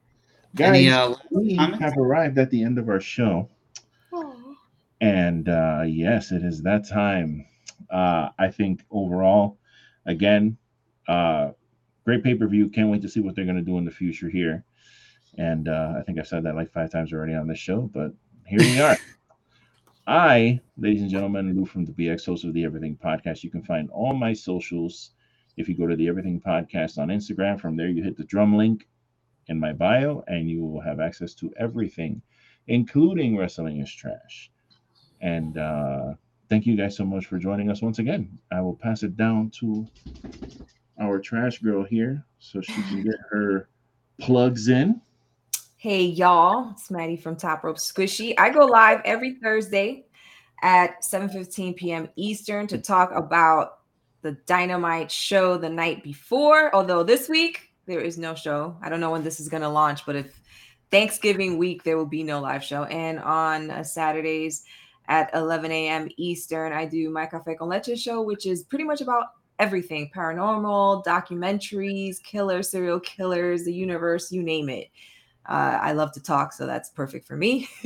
[0.55, 3.49] guys, Any, uh, we have arrived at the end of our show.
[4.99, 7.45] And uh, yes, it is that time.
[7.89, 9.57] Uh, I think overall,
[10.05, 10.57] again,
[11.07, 11.51] uh,
[12.03, 12.69] great pay per view.
[12.69, 14.63] Can't wait to see what they're going to do in the future here.
[15.37, 18.11] And uh, I think I've said that like five times already on this show, but
[18.45, 18.97] here we are.
[20.07, 23.43] I, ladies and gentlemen, Lou from the BX, host of the Everything Podcast.
[23.43, 25.11] You can find all my socials
[25.57, 27.59] if you go to the Everything Podcast on Instagram.
[27.59, 28.87] From there, you hit the drum link
[29.47, 32.21] in my bio, and you will have access to everything,
[32.67, 34.49] including Wrestling is Trash.
[35.21, 36.13] And uh,
[36.49, 38.37] thank you guys so much for joining us once again.
[38.51, 39.85] I will pass it down to
[40.99, 43.69] our trash girl here so she can get her
[44.19, 45.01] plugs in.
[45.87, 48.33] Hey y'all, it's Maddie from Top Rope Squishy.
[48.37, 50.03] I go live every Thursday
[50.61, 52.09] at 7:15 p.m.
[52.17, 53.77] Eastern to talk about
[54.21, 56.75] the Dynamite show the night before.
[56.75, 58.75] Although this week there is no show.
[58.81, 60.37] I don't know when this is going to launch, but if
[60.91, 64.65] Thanksgiving week there will be no live show and on uh, Saturdays
[65.07, 66.09] at 11 a.m.
[66.17, 66.73] Eastern.
[66.73, 69.27] I do my Cafe con Leche show, which is pretty much about
[69.57, 74.89] everything paranormal, documentaries, killers, serial killers, the universe, you name it.
[75.47, 77.69] Uh, I love to talk, so that's perfect for me.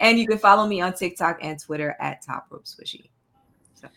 [0.00, 3.10] and you can follow me on TikTok and Twitter at Top Rope Swishy.
[3.74, 3.88] So,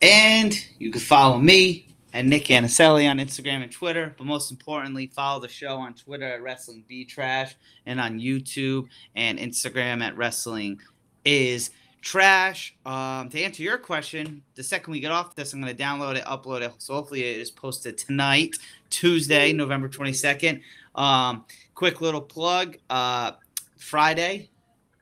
[0.00, 4.14] and you can follow me and Nick Anicelli on Instagram and Twitter.
[4.16, 7.54] But most importantly, follow the show on Twitter at Wrestling B Trash
[7.84, 10.80] and on YouTube and Instagram at Wrestling
[11.26, 11.70] is
[12.00, 12.74] trash.
[12.86, 16.16] Um, to answer your question, the second we get off this, I'm going to download
[16.16, 16.72] it, upload it.
[16.78, 18.56] So hopefully it is posted tonight,
[18.88, 20.62] Tuesday, November 22nd.
[20.94, 21.44] Um,
[21.76, 22.78] quick little plug.
[22.90, 23.32] Uh,
[23.78, 24.50] Friday,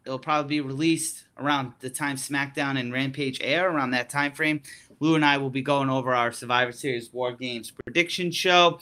[0.05, 4.61] it'll probably be released around the time SmackDown and Rampage air, around that time frame.
[5.01, 8.79] Lou and I will be going over our Survivor Series War Games prediction show.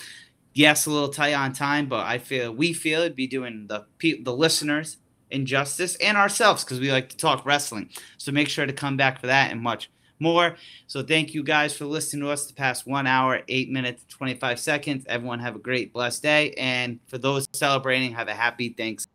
[0.54, 3.86] Yes, a little tight on time, but I feel we feel it'd be doing the
[4.00, 4.98] the listeners
[5.30, 7.88] injustice and ourselves because we like to talk wrestling.
[8.18, 9.90] So make sure to come back for that and much
[10.22, 10.56] more.
[10.86, 14.58] So thank you guys for listening to us the past one hour, eight minutes, 25
[14.58, 15.04] seconds.
[15.08, 16.54] Everyone have a great, blessed day.
[16.54, 19.11] And for those celebrating, have a happy Thanksgiving.